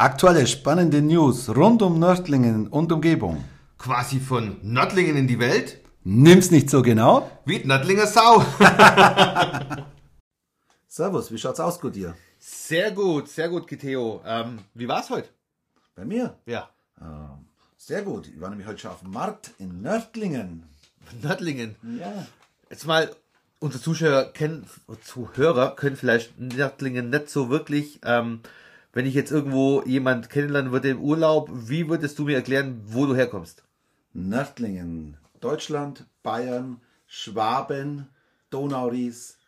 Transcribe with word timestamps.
Aktuelle 0.00 0.46
spannende 0.46 1.02
News 1.02 1.48
rund 1.48 1.82
um 1.82 1.98
Nördlingen 1.98 2.68
und 2.68 2.92
Umgebung. 2.92 3.42
Quasi 3.78 4.20
von 4.20 4.56
Nördlingen 4.62 5.16
in 5.16 5.26
die 5.26 5.40
Welt? 5.40 5.78
Nimm's 6.04 6.52
nicht 6.52 6.70
so 6.70 6.82
genau. 6.82 7.28
Wie 7.44 7.64
Nördlinger 7.64 8.06
Sau. 8.06 8.44
Servus, 10.86 11.32
wie 11.32 11.38
schaut's 11.38 11.58
aus, 11.58 11.80
gut 11.80 11.96
dir? 11.96 12.14
Sehr 12.38 12.92
gut, 12.92 13.28
sehr 13.28 13.48
gut, 13.48 13.66
Kiteo. 13.66 14.22
Ähm, 14.24 14.60
wie 14.72 14.86
war's 14.86 15.10
heute? 15.10 15.30
Bei 15.96 16.04
mir? 16.04 16.36
Ja. 16.46 16.68
Ähm, 17.00 17.46
sehr 17.76 18.02
gut. 18.02 18.28
Ich 18.28 18.40
war 18.40 18.50
nämlich 18.50 18.68
heute 18.68 18.78
schon 18.78 18.92
auf 18.92 19.00
dem 19.00 19.10
Markt 19.10 19.50
in 19.58 19.82
Nördlingen. 19.82 20.62
Nördlingen. 21.22 21.74
Ja. 21.98 22.24
Jetzt 22.70 22.86
mal, 22.86 23.10
unsere 23.58 23.82
Zuschauer 23.82 24.32
kennen, 24.32 24.64
Zuhörer 25.02 25.74
können 25.74 25.96
vielleicht 25.96 26.38
Nördlingen 26.38 27.10
nicht 27.10 27.30
so 27.30 27.50
wirklich. 27.50 27.98
Ähm, 28.04 28.42
wenn 28.92 29.06
ich 29.06 29.14
jetzt 29.14 29.30
irgendwo 29.30 29.82
jemand 29.84 30.30
kennenlernen 30.30 30.72
würde 30.72 30.88
im 30.90 31.00
Urlaub, 31.00 31.50
wie 31.52 31.88
würdest 31.88 32.18
du 32.18 32.24
mir 32.24 32.36
erklären, 32.36 32.80
wo 32.84 33.06
du 33.06 33.14
herkommst? 33.14 33.64
Nördlingen. 34.12 35.16
Deutschland, 35.40 36.06
Bayern, 36.22 36.80
Schwaben, 37.06 38.08
Donauries, 38.50 39.38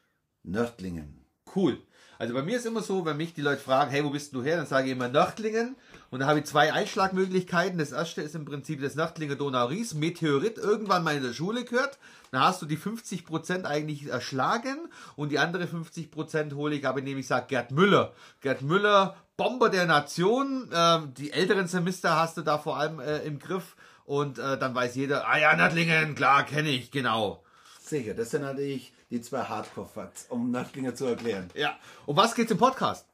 Nördlingen. 0.42 1.24
Cool. 1.54 1.78
Also 2.20 2.34
bei 2.34 2.42
mir 2.42 2.58
ist 2.58 2.66
immer 2.66 2.82
so, 2.82 3.06
wenn 3.06 3.16
mich 3.16 3.32
die 3.32 3.40
Leute 3.40 3.62
fragen, 3.62 3.90
hey, 3.90 4.04
wo 4.04 4.10
bist 4.10 4.34
du 4.34 4.42
her? 4.42 4.58
Dann 4.58 4.66
sage 4.66 4.88
ich 4.88 4.92
immer 4.92 5.08
Nördlingen. 5.08 5.74
Und 6.10 6.20
da 6.20 6.26
habe 6.26 6.40
ich 6.40 6.44
zwei 6.44 6.70
Einschlagmöglichkeiten. 6.70 7.78
Das 7.78 7.92
erste 7.92 8.20
ist 8.20 8.34
im 8.34 8.44
Prinzip 8.44 8.82
das 8.82 8.94
Nördlinger 8.94 9.36
Donau-Ries, 9.36 9.94
Meteorit, 9.94 10.58
irgendwann 10.58 11.02
mal 11.02 11.16
in 11.16 11.22
der 11.22 11.32
Schule 11.32 11.64
gehört. 11.64 11.98
Da 12.30 12.40
hast 12.40 12.60
du 12.60 12.66
die 12.66 12.76
50% 12.76 13.64
eigentlich 13.64 14.08
erschlagen 14.08 14.90
und 15.16 15.32
die 15.32 15.38
andere 15.38 15.64
50% 15.64 16.54
hole 16.56 16.74
ich, 16.74 16.86
aber 16.86 16.98
indem 16.98 17.16
ich 17.16 17.26
sage 17.26 17.46
Gerd 17.48 17.70
Müller. 17.70 18.12
Gerd 18.42 18.60
Müller, 18.60 19.16
Bomber 19.38 19.70
der 19.70 19.86
Nation. 19.86 20.68
Ähm, 20.74 21.14
die 21.14 21.32
älteren 21.32 21.68
Semester 21.68 22.16
hast 22.16 22.36
du 22.36 22.42
da 22.42 22.58
vor 22.58 22.76
allem 22.76 23.00
äh, 23.00 23.20
im 23.20 23.38
Griff. 23.38 23.76
Und 24.04 24.38
äh, 24.38 24.58
dann 24.58 24.74
weiß 24.74 24.94
jeder, 24.94 25.26
ah 25.26 25.38
ja, 25.38 25.56
Nördlingen, 25.56 26.14
klar, 26.16 26.44
kenne 26.44 26.68
ich, 26.68 26.90
genau. 26.90 27.42
Sicher, 27.80 28.12
das 28.12 28.30
sind 28.30 28.42
natürlich 28.42 28.92
die 29.10 29.20
zwei 29.20 29.42
Hardcore-Facts, 29.42 30.26
um 30.28 30.50
Nördlinger 30.50 30.94
zu 30.94 31.06
erklären. 31.06 31.50
Ja. 31.54 31.76
Um 32.06 32.16
was 32.16 32.34
geht's 32.34 32.50
im 32.50 32.58
Podcast? 32.58 33.06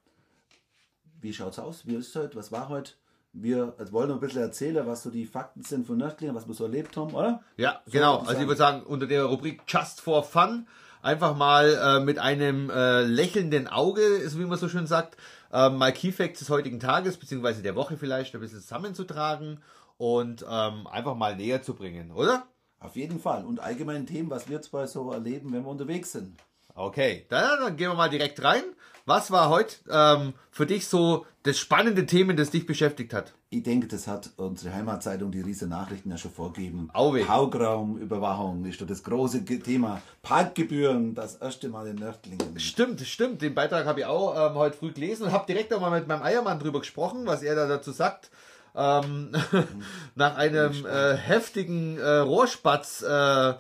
Wie 1.21 1.33
schaut's 1.33 1.59
aus? 1.59 1.87
Wie 1.87 1.95
ist 1.95 2.09
es 2.09 2.17
heute? 2.17 2.37
Was 2.37 2.53
war 2.53 2.69
heute? 2.69 2.93
Wir 3.33 3.75
also 3.79 3.93
wollen 3.93 4.09
noch 4.09 4.17
ein 4.17 4.21
bisschen 4.21 4.43
erzählen, 4.43 4.87
was 4.87 5.03
so 5.03 5.11
die 5.11 5.27
Fakten 5.27 5.63
sind 5.63 5.87
von 5.87 5.99
Nördlingen, 5.99 6.35
was 6.35 6.47
wir 6.47 6.55
so 6.55 6.65
erlebt 6.65 6.97
haben, 6.97 7.13
oder? 7.15 7.43
Ja, 7.57 7.81
So 7.85 7.93
genau. 7.93 8.23
ich 8.23 8.29
Also 8.29 8.41
ich 8.41 8.47
würde 8.47 8.59
sagen, 8.59 8.83
unter 8.83 9.07
der 9.07 9.25
Rubrik 9.25 9.63
Just 9.67 10.01
for 10.01 10.23
Fun 10.23 10.67
einfach 11.03 11.37
mal 11.37 11.75
äh, 11.75 12.01
mit 12.01 12.19
einem 12.19 12.71
äh, 12.71 13.03
lächelnden 13.03 13.69
Auge, 13.69 14.03
ist, 14.03 14.39
wie 14.39 14.45
man 14.45 14.59
so 14.59 14.69
schön 14.69 14.87
sagt, 14.87 15.17
äh, 15.53 15.69
mal 15.69 15.93
Key 15.93 16.13
Facts 16.13 16.41
des 16.41 16.51
heutigen 16.51 16.81
Tages, 16.81 17.17
beziehungsweise 17.17 17.63
der 17.63 17.75
Woche 17.75 17.97
vielleicht 17.97 18.35
ein 18.35 18.41
bisschen 18.41 18.61
zusammenzutragen 18.61 19.63
und 19.99 20.45
ähm, 20.49 20.87
einfach 20.87 21.15
mal 21.15 21.37
näher 21.37 21.63
zu 21.63 21.75
bringen, 21.75 22.11
oder? 22.11 22.47
Auf 22.79 22.97
jeden 22.97 23.21
Fall. 23.21 23.45
Und 23.45 23.61
allgemein 23.61 24.07
Themen, 24.07 24.31
was 24.31 24.49
wir 24.49 24.63
zwei 24.63 24.87
so 24.87 25.11
erleben, 25.11 25.53
wenn 25.53 25.63
wir 25.63 25.71
unterwegs 25.71 26.13
sind. 26.13 26.39
Okay, 26.75 27.25
dann, 27.31 27.61
dann 27.61 27.77
gehen 27.77 27.91
wir 27.91 27.95
mal 27.95 28.11
direkt 28.11 28.43
rein. 28.45 28.63
Was 29.07 29.31
war 29.31 29.49
heute 29.49 29.77
ähm, 29.89 30.35
für 30.51 30.67
dich 30.67 30.89
so 30.89 31.27
das 31.45 31.59
spannende 31.59 32.07
Thema, 32.07 32.35
das 32.35 32.51
dich 32.51 32.67
beschäftigt 32.67 33.15
hat? 33.15 33.35
Ich 33.51 33.63
denke, 33.63 33.87
das 33.87 34.09
hat 34.09 34.31
unsere 34.37 34.75
Heimatzeitung, 34.75 35.31
die 35.31 35.41
Riese 35.41 35.69
Nachrichten 35.69 36.11
ja 36.11 36.19
schon 36.19 36.33
vorgegeben. 36.33 36.91
Auwe. 36.93 37.25
Paugraumüberwachung 37.25 38.65
ist 38.65 38.81
doch 38.81 38.87
das 38.87 39.05
große 39.05 39.45
Thema. 39.45 40.03
Parkgebühren, 40.23 41.15
das 41.15 41.37
erste 41.37 41.69
Mal 41.69 41.87
in 41.87 41.97
Nördlingen. 41.97 42.59
Stimmt, 42.59 43.01
stimmt. 43.03 43.41
Den 43.43 43.55
Beitrag 43.55 43.87
habe 43.87 44.01
ich 44.01 44.07
auch 44.07 44.51
ähm, 44.51 44.57
heute 44.57 44.77
früh 44.77 44.93
gelesen 44.93 45.27
und 45.27 45.33
habe 45.33 45.47
direkt 45.47 45.73
auch 45.73 45.81
mal 45.81 45.97
mit 45.97 46.09
meinem 46.09 46.23
Eiermann 46.23 46.59
drüber 46.59 46.81
gesprochen, 46.81 47.27
was 47.27 47.43
er 47.43 47.55
da 47.55 47.69
dazu 47.69 47.93
sagt. 47.93 48.31
Ähm, 48.77 49.33
nach 50.15 50.37
einem 50.37 50.85
äh, 50.85 51.17
heftigen 51.17 51.99
äh, 51.99 52.19
Rohrspatz 52.19 53.03
äh, 53.03 53.55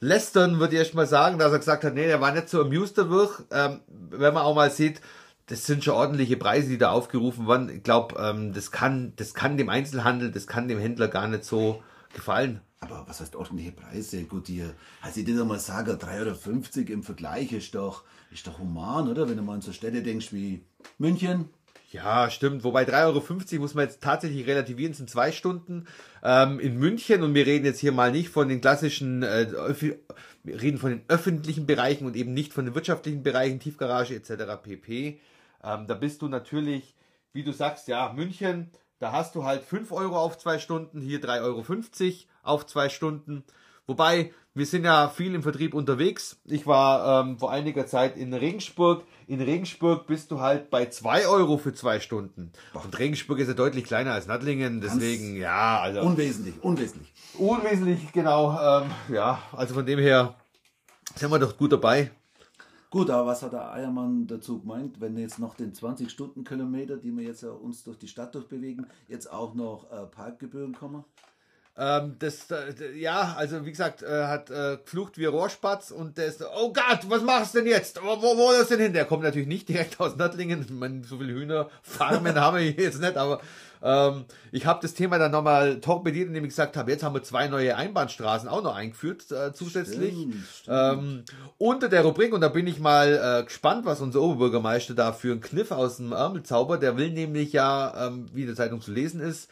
lästern 0.00 0.58
würde 0.58 0.74
ich 0.74 0.80
erst 0.80 0.94
mal 0.94 1.06
sagen, 1.06 1.38
dass 1.38 1.52
er 1.52 1.58
gesagt 1.58 1.84
hat, 1.84 1.94
nee, 1.94 2.06
der 2.06 2.20
war 2.20 2.32
nicht 2.32 2.48
so 2.48 2.62
amused 2.62 2.98
dadurch. 2.98 3.38
Ähm, 3.50 3.80
wenn 4.10 4.34
man 4.34 4.42
auch 4.42 4.54
mal 4.54 4.70
sieht, 4.70 5.00
das 5.46 5.66
sind 5.66 5.84
schon 5.84 5.94
ordentliche 5.94 6.36
Preise, 6.36 6.68
die 6.68 6.78
da 6.78 6.90
aufgerufen 6.90 7.46
werden. 7.46 7.68
Ich 7.68 7.82
glaube, 7.82 8.16
ähm, 8.18 8.52
das 8.52 8.70
kann, 8.70 9.12
das 9.16 9.34
kann 9.34 9.56
dem 9.56 9.68
Einzelhandel, 9.68 10.30
das 10.30 10.46
kann 10.46 10.68
dem 10.68 10.78
Händler 10.78 11.08
gar 11.08 11.28
nicht 11.28 11.44
so 11.44 11.82
gefallen. 12.14 12.60
Aber 12.80 13.04
was 13.06 13.20
heißt 13.20 13.36
ordentliche 13.36 13.72
Preise? 13.72 14.24
Gut, 14.24 14.48
ihr, 14.48 14.74
also 15.02 15.20
ich 15.20 15.26
dir 15.26 15.44
mal 15.44 15.60
sagen, 15.60 15.92
3,50 15.92 16.78
Euro 16.78 16.92
im 16.92 17.02
Vergleich 17.02 17.52
ist 17.52 17.74
doch, 17.74 18.02
ist 18.32 18.46
doch 18.46 18.58
human, 18.58 19.08
oder? 19.08 19.28
Wenn 19.28 19.36
du 19.36 19.42
mal 19.42 19.54
an 19.54 19.60
so 19.60 19.72
Städte 19.72 20.02
denkst 20.02 20.32
wie 20.32 20.64
München. 20.98 21.48
Ja, 21.92 22.30
stimmt. 22.30 22.64
Wobei 22.64 22.84
3,50 22.84 23.52
Euro 23.52 23.60
muss 23.60 23.74
man 23.74 23.84
jetzt 23.84 24.02
tatsächlich 24.02 24.46
relativieren, 24.46 24.94
sind 24.94 25.10
zwei 25.10 25.30
Stunden 25.30 25.86
ähm, 26.22 26.58
in 26.58 26.78
München 26.78 27.22
und 27.22 27.34
wir 27.34 27.44
reden 27.44 27.66
jetzt 27.66 27.80
hier 27.80 27.92
mal 27.92 28.10
nicht 28.10 28.30
von 28.30 28.48
den 28.48 28.62
klassischen, 28.62 29.22
äh, 29.22 29.46
wir 30.42 30.62
reden 30.62 30.78
von 30.78 30.88
den 30.88 31.02
öffentlichen 31.08 31.66
Bereichen 31.66 32.06
und 32.06 32.16
eben 32.16 32.32
nicht 32.32 32.54
von 32.54 32.64
den 32.64 32.74
wirtschaftlichen 32.74 33.22
Bereichen, 33.22 33.60
Tiefgarage 33.60 34.14
etc. 34.14 34.62
pp. 34.62 35.20
Ähm, 35.62 35.86
da 35.86 35.92
bist 35.92 36.22
du 36.22 36.28
natürlich, 36.28 36.94
wie 37.34 37.44
du 37.44 37.52
sagst, 37.52 37.88
ja, 37.88 38.10
München, 38.14 38.70
da 38.98 39.12
hast 39.12 39.34
du 39.34 39.44
halt 39.44 39.62
5 39.62 39.92
Euro 39.92 40.16
auf 40.16 40.38
zwei 40.38 40.58
Stunden, 40.58 41.02
hier 41.02 41.20
3,50 41.20 41.42
Euro 41.42 42.14
auf 42.42 42.64
zwei 42.64 42.88
Stunden. 42.88 43.44
Wobei, 43.86 44.32
wir 44.54 44.66
sind 44.66 44.84
ja 44.84 45.08
viel 45.08 45.34
im 45.34 45.42
Vertrieb 45.42 45.72
unterwegs. 45.72 46.38
Ich 46.44 46.66
war 46.66 47.22
ähm, 47.22 47.38
vor 47.38 47.50
einiger 47.50 47.86
Zeit 47.86 48.16
in 48.16 48.34
Regensburg. 48.34 49.04
In 49.26 49.40
Regensburg 49.40 50.06
bist 50.06 50.30
du 50.30 50.40
halt 50.40 50.68
bei 50.68 50.86
2 50.86 51.26
Euro 51.26 51.56
für 51.56 51.72
zwei 51.72 52.00
Stunden. 52.00 52.52
Und 52.74 52.98
Regensburg 52.98 53.38
ist 53.38 53.48
ja 53.48 53.54
deutlich 53.54 53.84
kleiner 53.84 54.12
als 54.12 54.26
Nattlingen, 54.26 54.80
deswegen, 54.82 55.36
ja, 55.36 55.80
also 55.80 56.02
Unwesentlich, 56.02 56.62
unwesentlich. 56.62 57.12
unwesentlich, 57.38 58.12
genau. 58.12 58.82
Ähm, 58.82 58.90
ja, 59.08 59.40
also 59.52 59.72
von 59.74 59.86
dem 59.86 59.98
her 59.98 60.34
sind 61.16 61.30
wir 61.30 61.38
doch 61.38 61.56
gut 61.56 61.72
dabei. 61.72 62.10
Gut, 62.90 63.08
aber 63.08 63.28
was 63.28 63.42
hat 63.42 63.54
der 63.54 63.72
Eiermann 63.72 64.26
dazu 64.26 64.60
gemeint, 64.60 65.00
wenn 65.00 65.16
jetzt 65.16 65.38
noch 65.38 65.54
den 65.54 65.72
20 65.72 66.10
Stundenkilometer, 66.10 66.98
die 66.98 67.10
wir 67.10 67.24
jetzt 67.24 67.42
ja 67.42 67.48
uns 67.50 67.84
durch 67.84 67.96
die 67.98 68.06
Stadt 68.08 68.34
durchbewegen, 68.34 68.86
jetzt 69.08 69.32
auch 69.32 69.54
noch 69.54 69.90
äh, 69.90 70.04
Parkgebühren 70.04 70.74
kommen? 70.74 71.02
Ähm, 71.74 72.16
das, 72.18 72.50
äh, 72.50 72.98
ja, 72.98 73.34
also 73.38 73.64
wie 73.64 73.70
gesagt, 73.70 74.02
äh, 74.02 74.26
hat 74.26 74.50
äh, 74.50 74.76
geflucht 74.76 75.16
wie 75.16 75.24
Rohrspatz 75.24 75.90
und 75.90 76.18
der 76.18 76.26
ist, 76.26 76.44
oh 76.54 76.70
Gott, 76.70 77.00
was 77.08 77.22
machst 77.22 77.54
du 77.54 77.58
denn 77.60 77.68
jetzt? 77.68 78.02
Wo, 78.02 78.20
wo, 78.20 78.36
wo 78.36 78.52
ist 78.52 78.70
denn 78.70 78.80
hin? 78.80 78.92
Der 78.92 79.06
kommt 79.06 79.22
natürlich 79.22 79.48
nicht 79.48 79.68
direkt 79.70 79.98
aus 79.98 80.16
Nördlingen. 80.16 80.60
Ich 80.60 80.70
meine, 80.70 81.02
so 81.02 81.16
viele 81.16 81.32
Hühnerfarmen 81.32 82.38
haben 82.38 82.58
wir 82.58 82.62
hier 82.62 82.84
jetzt 82.84 83.00
nicht, 83.00 83.16
aber 83.16 83.40
ähm, 83.82 84.26
ich 84.52 84.66
habe 84.66 84.80
das 84.82 84.92
Thema 84.92 85.18
dann 85.18 85.32
nochmal 85.32 85.80
torpediert, 85.80 86.28
indem 86.28 86.44
ich 86.44 86.50
gesagt 86.50 86.76
habe, 86.76 86.90
jetzt 86.90 87.02
haben 87.02 87.14
wir 87.14 87.22
zwei 87.22 87.48
neue 87.48 87.74
Einbahnstraßen 87.74 88.50
auch 88.50 88.62
noch 88.62 88.76
eingeführt 88.76 89.30
äh, 89.32 89.54
zusätzlich. 89.54 90.12
Stimmt, 90.12 90.34
stimmt. 90.54 90.76
Ähm, 90.78 91.24
unter 91.56 91.88
der 91.88 92.02
Rubrik, 92.02 92.34
und 92.34 92.42
da 92.42 92.48
bin 92.48 92.66
ich 92.66 92.80
mal 92.80 93.40
äh, 93.40 93.44
gespannt, 93.44 93.86
was 93.86 94.02
unser 94.02 94.20
Oberbürgermeister 94.20 94.92
da 94.92 95.12
für 95.12 95.32
einen 95.32 95.40
Kniff 95.40 95.70
aus 95.70 95.96
dem 95.96 96.12
Ärmel 96.12 96.42
zaubert. 96.42 96.82
Der 96.82 96.98
will 96.98 97.10
nämlich 97.10 97.54
ja, 97.54 98.08
ähm, 98.08 98.26
wie 98.34 98.42
in 98.42 98.46
der 98.48 98.56
Zeitung 98.56 98.82
zu 98.82 98.92
lesen 98.92 99.20
ist, 99.22 99.50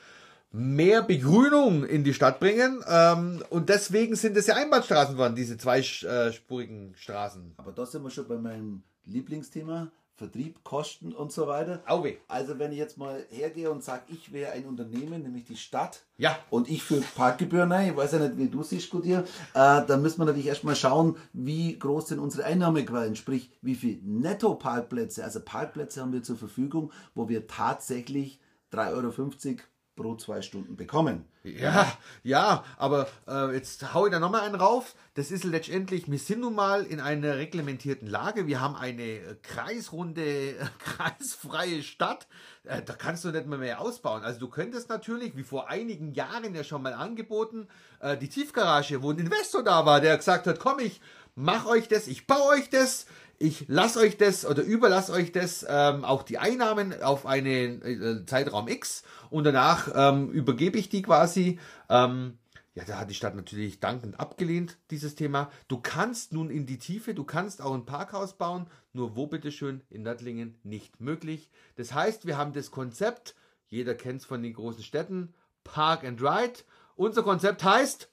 mehr 0.52 1.02
Begrünung 1.02 1.84
in 1.84 2.04
die 2.04 2.14
Stadt 2.14 2.40
bringen. 2.40 2.82
Ähm, 2.88 3.42
und 3.50 3.68
deswegen 3.68 4.16
sind 4.16 4.36
es 4.36 4.46
ja 4.46 4.56
Einbahnstraßen 4.56 5.14
geworden, 5.14 5.34
diese 5.36 5.56
zweispurigen 5.56 6.94
Straßen. 6.96 7.54
Aber 7.56 7.72
da 7.72 7.86
sind 7.86 8.02
wir 8.02 8.10
schon 8.10 8.26
bei 8.28 8.36
meinem 8.36 8.82
Lieblingsthema, 9.04 9.90
Vertrieb, 10.16 10.62
Kosten 10.64 11.14
und 11.14 11.32
so 11.32 11.46
weiter. 11.46 11.82
Auwe. 11.86 12.18
Also 12.28 12.58
wenn 12.58 12.72
ich 12.72 12.78
jetzt 12.78 12.98
mal 12.98 13.24
hergehe 13.30 13.70
und 13.70 13.82
sage, 13.82 14.02
ich 14.08 14.34
wäre 14.34 14.52
ein 14.52 14.66
Unternehmen, 14.66 15.22
nämlich 15.22 15.46
die 15.46 15.56
Stadt, 15.56 16.02
Ja. 16.18 16.38
und 16.50 16.68
ich 16.68 16.82
für 16.82 17.00
Parkgebühren 17.16 17.72
ein, 17.72 17.92
ich 17.92 17.96
weiß 17.96 18.12
ja 18.12 18.18
nicht, 18.18 18.36
wie 18.36 18.48
du 18.50 18.62
siehst, 18.62 18.90
Gutier, 18.90 19.20
äh, 19.54 19.82
dann 19.86 20.02
müssen 20.02 20.20
wir 20.20 20.26
natürlich 20.26 20.48
erstmal 20.48 20.76
schauen, 20.76 21.16
wie 21.32 21.78
groß 21.78 22.08
sind 22.08 22.18
unsere 22.18 22.44
Einnahmequellen, 22.44 23.16
sprich, 23.16 23.50
wie 23.62 23.74
viel 23.74 23.98
Netto-Parkplätze, 24.02 25.24
also 25.24 25.40
Parkplätze 25.40 26.02
haben 26.02 26.12
wir 26.12 26.22
zur 26.22 26.36
Verfügung, 26.36 26.92
wo 27.14 27.30
wir 27.30 27.46
tatsächlich 27.46 28.40
3,50 28.72 28.92
Euro 28.92 29.56
pro 30.00 30.16
zwei 30.16 30.40
Stunden 30.40 30.76
bekommen. 30.76 31.26
Ja, 31.42 31.92
ja, 32.22 32.64
aber 32.76 33.08
äh, 33.28 33.54
jetzt 33.54 33.92
hau 33.94 34.06
ich 34.06 34.12
da 34.12 34.18
nochmal 34.18 34.42
einen 34.42 34.54
rauf. 34.54 34.94
Das 35.14 35.30
ist 35.30 35.44
letztendlich, 35.44 36.10
wir 36.10 36.18
sind 36.18 36.40
nun 36.40 36.54
mal 36.54 36.84
in 36.84 37.00
einer 37.00 37.36
reglementierten 37.36 38.08
Lage. 38.08 38.46
Wir 38.46 38.60
haben 38.60 38.76
eine 38.76 39.02
äh, 39.02 39.36
kreisrunde, 39.42 40.22
äh, 40.22 40.54
kreisfreie 40.78 41.82
Stadt. 41.82 42.26
Äh, 42.64 42.82
da 42.82 42.94
kannst 42.94 43.24
du 43.24 43.30
nicht 43.30 43.46
mehr, 43.46 43.58
mehr 43.58 43.80
ausbauen. 43.80 44.22
Also 44.22 44.40
du 44.40 44.48
könntest 44.48 44.88
natürlich, 44.88 45.36
wie 45.36 45.42
vor 45.42 45.68
einigen 45.68 46.12
Jahren 46.12 46.54
ja 46.54 46.64
schon 46.64 46.82
mal 46.82 46.94
angeboten, 46.94 47.68
äh, 48.00 48.16
die 48.16 48.28
Tiefgarage, 48.28 49.02
wo 49.02 49.10
ein 49.10 49.18
Investor 49.18 49.62
da 49.62 49.84
war, 49.84 50.00
der 50.00 50.16
gesagt 50.16 50.46
hat, 50.46 50.58
komm, 50.60 50.78
ich 50.78 51.00
mach 51.40 51.66
euch 51.66 51.88
das, 51.88 52.06
ich 52.06 52.26
baue 52.26 52.50
euch 52.50 52.70
das, 52.70 53.06
ich 53.38 53.64
lasse 53.68 53.98
euch 54.00 54.16
das 54.16 54.44
oder 54.44 54.62
überlasse 54.62 55.12
euch 55.12 55.32
das, 55.32 55.64
ähm, 55.68 56.04
auch 56.04 56.22
die 56.22 56.38
Einnahmen 56.38 57.02
auf 57.02 57.26
einen 57.26 57.82
äh, 57.82 58.26
Zeitraum 58.26 58.68
X 58.68 59.02
und 59.30 59.44
danach 59.44 59.90
ähm, 59.94 60.30
übergebe 60.30 60.78
ich 60.78 60.88
die 60.88 61.02
quasi. 61.02 61.58
Ähm, 61.88 62.38
ja, 62.74 62.84
da 62.84 62.98
hat 63.00 63.10
die 63.10 63.14
Stadt 63.14 63.34
natürlich 63.34 63.80
dankend 63.80 64.20
abgelehnt, 64.20 64.78
dieses 64.90 65.16
Thema. 65.16 65.50
Du 65.66 65.78
kannst 65.78 66.32
nun 66.32 66.50
in 66.50 66.66
die 66.66 66.78
Tiefe, 66.78 67.14
du 67.14 67.24
kannst 67.24 67.62
auch 67.62 67.74
ein 67.74 67.84
Parkhaus 67.84 68.34
bauen, 68.34 68.68
nur 68.92 69.16
wo 69.16 69.26
bitteschön 69.26 69.82
in 69.90 70.02
Nördlingen 70.02 70.56
nicht 70.62 71.00
möglich. 71.00 71.50
Das 71.74 71.92
heißt, 71.92 72.26
wir 72.26 72.38
haben 72.38 72.52
das 72.52 72.70
Konzept, 72.70 73.34
Jeder 73.70 73.94
kennt 73.94 74.20
es 74.20 74.26
von 74.26 74.42
den 74.42 74.52
großen 74.52 74.82
Städten. 74.82 75.32
Park 75.64 76.04
and 76.04 76.20
Ride. 76.20 76.60
Unser 76.96 77.22
Konzept 77.22 77.62
heißt 77.64 78.10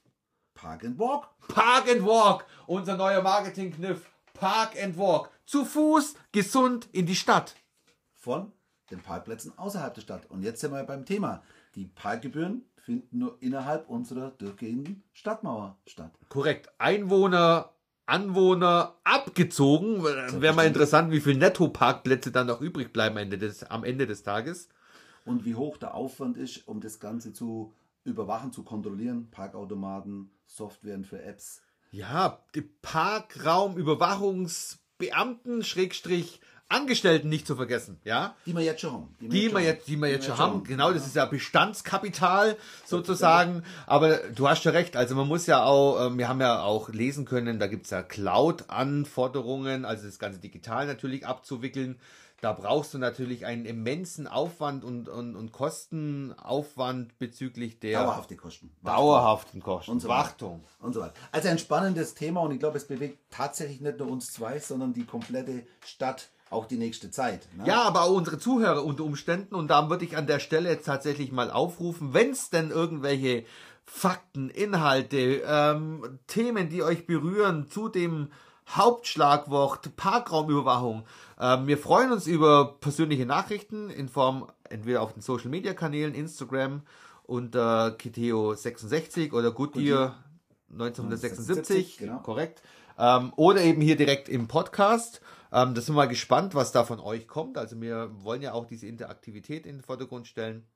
Park 0.60 0.84
and 0.84 0.98
Walk. 0.98 1.28
Park 1.46 1.88
and 1.88 2.04
Walk. 2.04 2.44
Unser 2.66 2.96
neuer 2.96 3.22
Marketingkniff. 3.22 4.10
Park 4.34 4.74
and 4.82 4.98
Walk. 4.98 5.30
Zu 5.46 5.64
Fuß, 5.64 6.16
gesund 6.32 6.88
in 6.90 7.06
die 7.06 7.14
Stadt. 7.14 7.54
Von 8.16 8.50
den 8.90 9.00
Parkplätzen 9.00 9.56
außerhalb 9.56 9.94
der 9.94 10.00
Stadt. 10.00 10.28
Und 10.28 10.42
jetzt 10.42 10.60
sind 10.60 10.72
wir 10.72 10.82
beim 10.82 11.04
Thema. 11.04 11.44
Die 11.76 11.84
Parkgebühren 11.86 12.64
finden 12.76 13.18
nur 13.18 13.36
innerhalb 13.40 13.88
unserer 13.88 14.32
durchgehenden 14.32 15.04
Stadtmauer 15.12 15.78
statt. 15.86 16.10
Korrekt. 16.28 16.68
Einwohner, 16.78 17.70
Anwohner 18.06 18.96
abgezogen. 19.04 20.02
Wäre 20.02 20.54
mal 20.54 20.66
interessant, 20.66 21.12
wie 21.12 21.20
viele 21.20 21.38
Netto-Parkplätze 21.38 22.32
dann 22.32 22.48
noch 22.48 22.60
übrig 22.60 22.92
bleiben 22.92 23.16
am 23.16 23.22
Ende 23.22 23.38
des, 23.38 23.62
am 23.62 23.84
Ende 23.84 24.08
des 24.08 24.24
Tages. 24.24 24.68
Und 25.24 25.44
wie 25.44 25.54
hoch 25.54 25.76
der 25.76 25.94
Aufwand 25.94 26.36
ist, 26.36 26.66
um 26.66 26.80
das 26.80 26.98
Ganze 26.98 27.32
zu 27.32 27.74
überwachen, 28.02 28.52
zu 28.52 28.64
kontrollieren. 28.64 29.30
Parkautomaten, 29.30 30.30
Softwaren 30.48 31.04
für 31.04 31.22
Apps. 31.22 31.62
Ja, 31.90 32.42
die 32.54 32.62
Parkraumüberwachungsbeamten, 32.62 35.62
Schrägstrich, 35.62 36.40
Angestellten 36.70 37.30
nicht 37.30 37.46
zu 37.46 37.56
vergessen, 37.56 37.98
ja? 38.04 38.36
Die 38.44 38.54
wir 38.54 38.62
jetzt 38.62 38.82
schon 38.82 38.92
haben. 38.92 39.16
Die 39.20 39.50
wir 39.50 39.60
jetzt, 39.60 39.88
die 39.88 39.96
wir 39.96 40.10
jetzt 40.10 40.26
schon 40.26 40.36
haben. 40.36 40.64
Genau, 40.64 40.92
das 40.92 41.06
ist 41.06 41.16
ja 41.16 41.24
Bestandskapital 41.24 42.58
sozusagen. 42.84 43.62
Aber 43.86 44.18
du 44.18 44.46
hast 44.46 44.64
ja 44.64 44.72
recht. 44.72 44.94
Also 44.94 45.14
man 45.14 45.26
muss 45.28 45.46
ja 45.46 45.64
auch, 45.64 45.98
äh, 45.98 46.18
wir 46.18 46.28
haben 46.28 46.42
ja 46.42 46.60
auch 46.60 46.90
lesen 46.90 47.24
können, 47.24 47.58
da 47.58 47.68
gibt's 47.68 47.88
ja 47.88 48.02
Cloud-Anforderungen, 48.02 49.86
also 49.86 50.04
das 50.04 50.18
ganze 50.18 50.40
digital 50.40 50.86
natürlich 50.86 51.26
abzuwickeln. 51.26 51.98
Da 52.40 52.52
brauchst 52.52 52.94
du 52.94 52.98
natürlich 52.98 53.46
einen 53.46 53.64
immensen 53.64 54.28
Aufwand 54.28 54.84
und, 54.84 55.08
und, 55.08 55.34
und 55.34 55.50
Kostenaufwand 55.50 57.18
bezüglich 57.18 57.80
der 57.80 58.00
Dauerhafte 58.00 58.36
Kosten. 58.36 58.70
dauerhaften 58.84 59.60
Kosten. 59.60 59.90
Und 59.90 60.00
so 60.00 60.08
weiter. 60.08 60.20
Wartung. 60.20 60.64
Und 60.78 60.92
so 60.92 61.00
weiter. 61.00 61.14
Also 61.32 61.48
ein 61.48 61.58
spannendes 61.58 62.14
Thema 62.14 62.42
und 62.42 62.52
ich 62.52 62.60
glaube, 62.60 62.76
es 62.76 62.86
bewegt 62.86 63.18
tatsächlich 63.30 63.80
nicht 63.80 63.98
nur 63.98 64.08
uns 64.08 64.32
zwei, 64.32 64.60
sondern 64.60 64.92
die 64.92 65.04
komplette 65.04 65.66
Stadt 65.84 66.28
auch 66.50 66.66
die 66.66 66.78
nächste 66.78 67.10
Zeit. 67.10 67.48
Ne? 67.56 67.66
Ja, 67.66 67.82
aber 67.82 68.04
auch 68.04 68.14
unsere 68.14 68.38
Zuhörer 68.38 68.84
unter 68.84 69.04
Umständen. 69.04 69.54
Und 69.54 69.68
da 69.68 69.90
würde 69.90 70.04
ich 70.04 70.16
an 70.16 70.26
der 70.26 70.38
Stelle 70.38 70.70
jetzt 70.70 70.86
tatsächlich 70.86 71.32
mal 71.32 71.50
aufrufen, 71.50 72.14
wenn 72.14 72.30
es 72.30 72.50
denn 72.50 72.70
irgendwelche 72.70 73.44
Fakten, 73.84 74.48
Inhalte, 74.50 75.42
ähm, 75.46 76.20
Themen, 76.26 76.68
die 76.68 76.82
euch 76.82 77.06
berühren 77.06 77.68
zu 77.68 77.88
dem 77.88 78.30
Hauptschlagwort 78.68 79.96
Parkraumüberwachung. 79.96 81.04
Ähm, 81.40 81.66
wir 81.66 81.78
freuen 81.78 82.12
uns 82.12 82.26
über 82.26 82.76
persönliche 82.80 83.26
Nachrichten 83.26 83.90
in 83.90 84.08
Form 84.08 84.46
entweder 84.68 85.02
auf 85.02 85.12
den 85.12 85.22
Social 85.22 85.48
Media 85.48 85.74
Kanälen, 85.74 86.14
Instagram 86.14 86.82
unter 87.24 87.96
Kiteo66 87.98 89.32
oder 89.32 89.50
Goodyear 89.50 90.16
1976, 90.72 91.98
genau. 91.98 92.18
korrekt. 92.18 92.62
Ähm, 92.98 93.32
oder 93.36 93.62
eben 93.62 93.80
hier 93.80 93.96
direkt 93.96 94.28
im 94.28 94.48
Podcast. 94.48 95.20
Ähm, 95.52 95.74
da 95.74 95.80
sind 95.80 95.94
wir 95.94 96.02
mal 96.02 96.08
gespannt, 96.08 96.54
was 96.54 96.72
da 96.72 96.84
von 96.84 97.00
euch 97.00 97.26
kommt. 97.26 97.56
Also 97.56 97.80
wir 97.80 98.10
wollen 98.22 98.42
ja 98.42 98.52
auch 98.52 98.66
diese 98.66 98.86
Interaktivität 98.86 99.66
in 99.66 99.76
den 99.76 99.82
Vordergrund 99.82 100.26
stellen. 100.26 100.66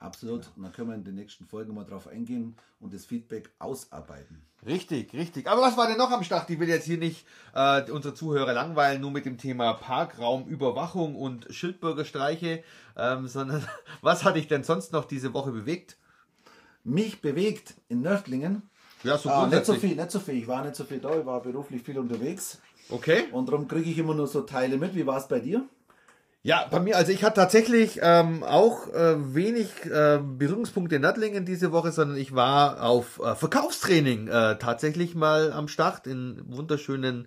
Absolut. 0.00 0.48
Und 0.56 0.62
dann 0.62 0.72
können 0.72 0.88
wir 0.88 0.94
in 0.94 1.04
den 1.04 1.16
nächsten 1.16 1.44
Folgen 1.44 1.74
mal 1.74 1.84
drauf 1.84 2.06
eingehen 2.06 2.54
und 2.78 2.94
das 2.94 3.04
Feedback 3.04 3.50
ausarbeiten. 3.58 4.42
Richtig, 4.64 5.12
richtig. 5.12 5.48
Aber 5.48 5.60
was 5.60 5.76
war 5.76 5.88
denn 5.88 5.98
noch 5.98 6.10
am 6.12 6.22
Start? 6.22 6.48
Ich 6.50 6.60
will 6.60 6.68
jetzt 6.68 6.84
hier 6.84 6.98
nicht 6.98 7.26
äh, 7.54 7.90
unsere 7.90 8.14
Zuhörer 8.14 8.52
langweilen, 8.52 9.00
nur 9.00 9.10
mit 9.10 9.26
dem 9.26 9.38
Thema 9.38 9.74
Parkraumüberwachung 9.74 11.16
und 11.16 11.46
Schildbürgerstreiche, 11.50 12.62
ähm, 12.96 13.26
sondern 13.28 13.66
was 14.00 14.24
hat 14.24 14.36
dich 14.36 14.46
denn 14.46 14.62
sonst 14.62 14.92
noch 14.92 15.04
diese 15.04 15.34
Woche 15.34 15.50
bewegt? 15.50 15.96
Mich 16.84 17.20
bewegt 17.20 17.74
in 17.88 18.02
Nördlingen. 18.02 18.62
Ja, 19.02 19.18
so 19.18 19.30
Ah, 19.30 19.46
nicht 19.46 19.66
so 19.66 19.74
viel, 19.74 19.96
nicht 19.96 20.10
so 20.10 20.20
viel. 20.20 20.36
Ich 20.36 20.46
war 20.46 20.64
nicht 20.64 20.76
so 20.76 20.84
viel 20.84 20.98
da, 20.98 21.18
ich 21.18 21.26
war 21.26 21.40
beruflich 21.42 21.82
viel 21.82 21.98
unterwegs. 21.98 22.60
Okay. 22.88 23.24
Und 23.32 23.48
darum 23.48 23.68
kriege 23.68 23.90
ich 23.90 23.98
immer 23.98 24.14
nur 24.14 24.26
so 24.26 24.42
Teile 24.42 24.76
mit. 24.76 24.94
Wie 24.94 25.06
war 25.06 25.18
es 25.18 25.28
bei 25.28 25.40
dir? 25.40 25.68
Ja, 26.42 26.66
bei 26.70 26.78
mir, 26.78 26.96
also 26.96 27.10
ich 27.10 27.24
hatte 27.24 27.40
tatsächlich 27.40 27.98
ähm, 28.00 28.44
auch 28.44 28.86
äh, 28.94 29.34
wenig 29.34 29.68
äh, 29.86 30.20
Berührungspunkte 30.22 30.96
in 30.96 31.02
Nördlingen 31.02 31.44
diese 31.44 31.72
Woche, 31.72 31.90
sondern 31.90 32.16
ich 32.16 32.34
war 32.34 32.82
auf 32.82 33.20
äh, 33.20 33.34
Verkaufstraining 33.34 34.28
äh, 34.28 34.56
tatsächlich 34.56 35.16
mal 35.16 35.52
am 35.52 35.66
Start 35.66 36.06
in 36.06 36.44
wunderschönen 36.46 37.26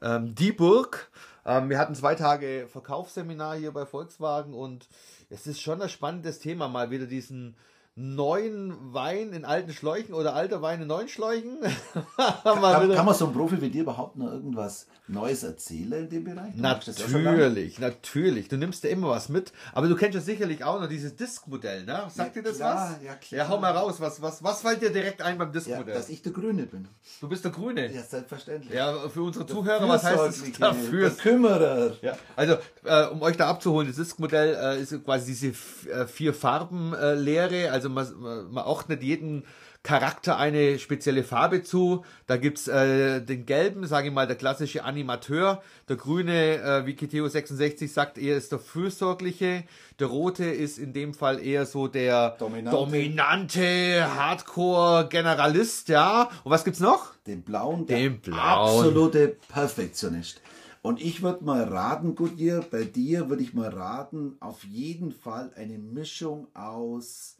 ähm, 0.00 0.34
Dieburg. 0.36 1.10
Ähm, 1.44 1.70
wir 1.70 1.78
hatten 1.78 1.96
zwei 1.96 2.14
Tage 2.14 2.68
Verkaufsseminar 2.70 3.56
hier 3.56 3.72
bei 3.72 3.84
Volkswagen 3.84 4.54
und 4.54 4.88
es 5.28 5.48
ist 5.48 5.60
schon 5.60 5.82
ein 5.82 5.88
spannendes 5.88 6.38
Thema, 6.38 6.68
mal 6.68 6.90
wieder 6.90 7.06
diesen 7.06 7.56
neuen 7.94 8.94
Wein 8.94 9.32
in 9.34 9.44
alten 9.44 9.72
Schläuchen 9.72 10.14
oder 10.14 10.34
alter 10.34 10.62
Wein 10.62 10.80
in 10.80 10.88
neuen 10.88 11.08
Schläuchen. 11.08 11.58
Kann, 12.16 12.60
kann 12.94 13.04
man 13.04 13.14
so 13.14 13.26
einem 13.26 13.34
Profi 13.34 13.60
wie 13.60 13.68
dir 13.68 13.82
überhaupt 13.82 14.16
noch 14.16 14.32
irgendwas 14.32 14.86
Neues 15.08 15.42
erzählen 15.42 16.04
in 16.04 16.08
dem 16.08 16.24
Bereich? 16.24 16.54
Du 16.56 16.62
ja. 16.62 16.80
Natürlich, 16.80 17.78
natürlich. 17.78 18.48
Du 18.48 18.56
nimmst 18.56 18.82
ja 18.84 18.90
immer 18.90 19.08
was 19.10 19.28
mit. 19.28 19.52
Aber 19.74 19.88
du 19.88 19.94
kennst 19.96 20.14
ja 20.14 20.20
sicherlich 20.22 20.64
auch 20.64 20.80
noch 20.80 20.88
dieses 20.88 21.16
Disk-Modell, 21.16 21.84
ne? 21.84 22.04
Sagt 22.08 22.34
Ja, 22.36 22.42
dir 22.42 22.48
das 22.48 22.56
klar, 22.56 22.90
was? 22.96 23.04
ja, 23.04 23.14
klar. 23.14 23.38
Ja, 23.38 23.48
hau 23.48 23.58
mal 23.58 23.72
raus. 23.72 23.96
Was, 24.00 24.22
was, 24.22 24.42
was 24.42 24.62
fällt 24.62 24.80
dir 24.80 24.90
direkt 24.90 25.20
ein 25.20 25.36
beim 25.36 25.48
Ja, 25.48 25.52
Disk-Modell? 25.52 25.94
dass 25.94 26.08
ich 26.08 26.22
der 26.22 26.32
Grüne 26.32 26.62
bin. 26.64 26.88
du 27.20 27.28
bist 27.28 27.44
der 27.44 27.50
Grüne. 27.52 27.92
Ja, 27.92 28.02
selbstverständlich. 28.02 28.72
Ja, 28.72 29.08
für 29.10 29.22
unsere 29.22 29.44
Zuhörer, 29.44 29.86
was 29.86 30.02
heißt 30.04 30.18
das 30.18 30.52
dafür? 30.58 31.10
Der 31.10 31.18
Kümmerer. 31.18 31.92
Ja, 32.00 32.16
also 32.36 32.56
äh, 32.84 33.06
um 33.08 33.20
euch 33.20 33.36
da 33.36 33.48
abzuholen, 33.48 33.88
das 33.88 33.96
Disk-Modell 33.96 34.54
äh, 34.78 34.80
ist 34.80 35.04
quasi 35.04 35.26
diese 35.26 35.48
äh, 35.90 36.06
vier 36.06 36.32
Farben 36.32 36.94
äh, 36.94 37.14
Lehre. 37.14 37.70
Also 37.82 37.88
man, 37.90 38.52
man 38.52 38.64
ordnet 38.64 39.02
jeden 39.02 39.42
Charakter 39.82 40.38
eine 40.38 40.78
spezielle 40.78 41.24
Farbe 41.24 41.64
zu. 41.64 42.04
Da 42.28 42.36
gibt's 42.36 42.68
äh, 42.68 43.20
den 43.20 43.46
gelben, 43.46 43.84
sage 43.88 44.08
ich 44.08 44.14
mal, 44.14 44.28
der 44.28 44.36
klassische 44.36 44.84
Animateur. 44.84 45.60
Der 45.88 45.96
grüne, 45.96 46.62
äh, 46.62 46.86
wie 46.86 46.94
Kiteo 46.94 47.26
66 47.26 47.92
sagt, 47.92 48.16
eher 48.16 48.36
ist 48.36 48.52
der 48.52 48.60
fürsorgliche. 48.60 49.64
Der 49.98 50.06
rote 50.06 50.44
ist 50.44 50.78
in 50.78 50.92
dem 50.92 51.14
Fall 51.14 51.40
eher 51.44 51.66
so 51.66 51.88
der 51.88 52.36
Dominante. 52.38 52.76
dominante 52.76 54.06
Hardcore-Generalist, 54.14 55.88
ja. 55.88 56.30
Und 56.44 56.50
was 56.52 56.62
gibt's 56.64 56.80
noch? 56.80 57.14
Den 57.26 57.42
blauen, 57.42 57.86
der 57.86 57.96
Den 57.98 58.20
blauen. 58.20 58.38
absolute 58.38 59.36
Perfektionist. 59.48 60.40
Und 60.82 61.00
ich 61.00 61.22
würde 61.22 61.44
mal 61.44 61.62
raten, 61.64 62.14
Goodyear, 62.14 62.64
bei 62.70 62.84
dir 62.84 63.28
würde 63.28 63.42
ich 63.42 63.54
mal 63.54 63.68
raten, 63.68 64.36
auf 64.40 64.64
jeden 64.64 65.12
Fall 65.12 65.52
eine 65.56 65.78
Mischung 65.78 66.48
aus 66.54 67.36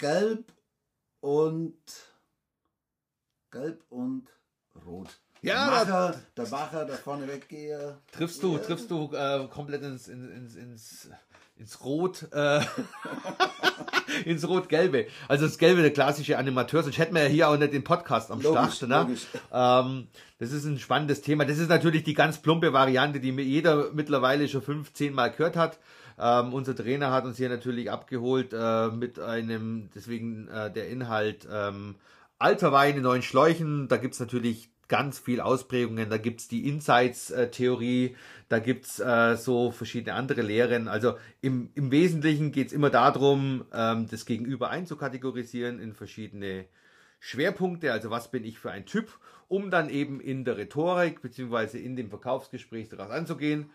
Gelb 0.00 0.50
und 1.20 1.76
Gelb 3.50 3.82
und 3.90 4.28
Rot. 4.86 5.20
Ja, 5.42 5.84
der 5.84 5.94
Macher, 5.94 6.22
der 6.36 6.48
Macher, 6.48 6.84
der 6.86 6.96
vorne 6.96 7.28
weggehe. 7.28 7.98
Triffst 8.10 8.42
du, 8.42 8.56
triffst 8.56 8.90
du 8.90 9.12
äh, 9.12 9.46
komplett 9.48 9.82
ins, 9.82 10.08
ins, 10.08 10.30
ins, 10.30 10.54
ins, 10.54 11.10
ins 11.56 11.84
Rot, 11.84 12.28
äh, 12.32 12.62
ins 14.24 14.48
Rot-Gelbe. 14.48 15.06
Also 15.28 15.44
das 15.44 15.58
Gelbe, 15.58 15.82
der 15.82 15.92
klassische 15.92 16.38
Animateur, 16.38 16.82
sonst 16.82 16.96
hätten 16.96 17.14
wir 17.14 17.24
ja 17.24 17.28
hier 17.28 17.48
auch 17.50 17.58
nicht 17.58 17.74
den 17.74 17.84
Podcast 17.84 18.30
am 18.30 18.40
Logisch, 18.40 18.76
Start. 18.76 18.88
Ne? 18.88 19.00
logisch. 19.00 19.26
Ähm, 19.52 20.08
das 20.38 20.52
ist 20.52 20.64
ein 20.64 20.78
spannendes 20.78 21.20
Thema. 21.20 21.44
Das 21.44 21.58
ist 21.58 21.68
natürlich 21.68 22.04
die 22.04 22.14
ganz 22.14 22.40
plumpe 22.40 22.72
Variante, 22.72 23.20
die 23.20 23.32
mir 23.32 23.44
jeder 23.44 23.92
mittlerweile 23.92 24.48
schon 24.48 24.62
fünf, 24.62 24.94
zehn 24.94 25.12
Mal 25.12 25.30
gehört 25.30 25.56
hat. 25.56 25.78
Ähm, 26.20 26.52
unser 26.52 26.76
Trainer 26.76 27.10
hat 27.10 27.24
uns 27.24 27.38
hier 27.38 27.48
natürlich 27.48 27.90
abgeholt 27.90 28.52
äh, 28.52 28.88
mit 28.88 29.18
einem, 29.18 29.88
deswegen 29.94 30.48
äh, 30.48 30.70
der 30.70 30.88
Inhalt 30.88 31.48
ähm, 31.50 31.96
alter 32.38 32.72
Wein 32.72 32.96
in 32.96 33.02
neuen 33.02 33.22
Schläuchen. 33.22 33.88
Da 33.88 33.96
gibt's 33.96 34.20
natürlich 34.20 34.70
ganz 34.88 35.18
viel 35.18 35.40
Ausprägungen. 35.40 36.10
Da 36.10 36.18
gibt's 36.18 36.48
die 36.48 36.68
Insights-Theorie, 36.68 38.16
da 38.48 38.58
gibt's 38.58 38.98
äh, 38.98 39.36
so 39.36 39.70
verschiedene 39.70 40.14
andere 40.14 40.42
Lehren. 40.42 40.88
Also 40.88 41.14
im, 41.40 41.70
im 41.74 41.90
Wesentlichen 41.90 42.52
geht's 42.52 42.72
immer 42.72 42.90
darum, 42.90 43.64
ähm, 43.72 44.06
das 44.10 44.26
Gegenüber 44.26 44.68
einzukategorisieren 44.68 45.80
in 45.80 45.94
verschiedene 45.94 46.66
Schwerpunkte, 47.20 47.92
also 47.92 48.10
was 48.10 48.30
bin 48.30 48.44
ich 48.44 48.58
für 48.58 48.72
ein 48.72 48.84
Typ, 48.84 49.08
um 49.46 49.70
dann 49.70 49.88
eben 49.88 50.20
in 50.20 50.44
der 50.44 50.56
Rhetorik 50.56 51.22
beziehungsweise 51.22 51.78
in 51.78 51.94
dem 51.94 52.08
Verkaufsgespräch 52.08 52.88
daraus 52.88 53.10
anzugehen. 53.10 53.70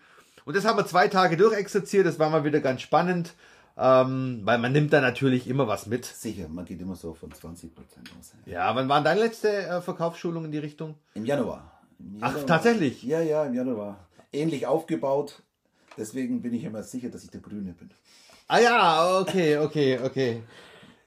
Und 0.45 0.55
das 0.55 0.63
haben 0.65 0.77
wir 0.77 0.85
zwei 0.85 1.07
Tage 1.07 1.37
durchexerziert, 1.37 2.05
das 2.05 2.19
war 2.19 2.29
mal 2.29 2.43
wieder 2.43 2.59
ganz 2.59 2.81
spannend, 2.81 3.33
ähm, 3.77 4.41
weil 4.43 4.59
man 4.59 4.71
nimmt 4.71 4.93
da 4.93 5.01
natürlich 5.01 5.47
immer 5.47 5.67
was 5.67 5.87
mit. 5.87 6.05
Sicher, 6.05 6.47
man 6.47 6.65
geht 6.65 6.79
immer 6.79 6.95
so 6.95 7.13
von 7.13 7.31
20 7.31 7.73
Prozent 7.73 8.09
aus. 8.17 8.33
Ja, 8.45 8.73
wann 8.75 8.87
war 8.87 9.01
deine 9.01 9.21
letzte 9.21 9.49
äh, 9.49 9.81
Verkaufsschulung 9.81 10.45
in 10.45 10.51
die 10.51 10.59
Richtung? 10.59 10.95
Im 11.15 11.25
Januar. 11.25 11.81
Im 11.99 12.17
Ach, 12.21 12.29
Januar. 12.29 12.45
tatsächlich? 12.45 13.03
Ja, 13.03 13.21
ja, 13.21 13.43
im 13.45 13.55
Januar. 13.55 13.97
Ähnlich 14.31 14.67
aufgebaut. 14.67 15.41
Deswegen 15.97 16.41
bin 16.41 16.53
ich 16.53 16.63
immer 16.63 16.83
sicher, 16.83 17.09
dass 17.09 17.23
ich 17.23 17.31
der 17.31 17.41
Grüne 17.41 17.73
bin. 17.73 17.89
Ah 18.47 18.59
ja, 18.59 19.19
okay, 19.19 19.57
okay, 19.57 19.99
okay. 20.03 20.43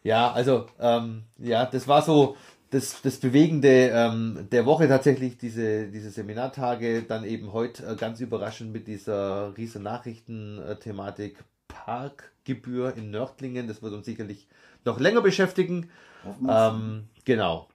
Ja, 0.02 0.32
also, 0.32 0.66
ähm, 0.80 1.22
ja, 1.38 1.66
das 1.66 1.86
war 1.86 2.02
so 2.02 2.36
das, 2.70 3.00
das 3.02 3.18
Bewegende 3.18 3.90
ähm, 3.92 4.46
der 4.50 4.66
Woche 4.66 4.88
tatsächlich, 4.88 5.38
diese, 5.38 5.88
diese 5.88 6.10
Seminartage, 6.10 7.02
dann 7.02 7.24
eben 7.24 7.52
heute 7.52 7.86
äh, 7.86 7.96
ganz 7.96 8.20
überraschend 8.20 8.72
mit 8.72 8.86
dieser 8.86 9.56
riesen 9.56 9.82
Nachrichten-Thematik 9.82 11.44
Parkgebühr 11.66 12.94
in 12.96 13.10
Nördlingen. 13.10 13.68
Das 13.68 13.82
wird 13.82 13.94
uns 13.94 14.06
sicherlich 14.06 14.48
noch 14.84 15.00
länger 15.00 15.22
beschäftigen. 15.22 15.90
Ähm, 16.46 17.08
genau. 17.24 17.68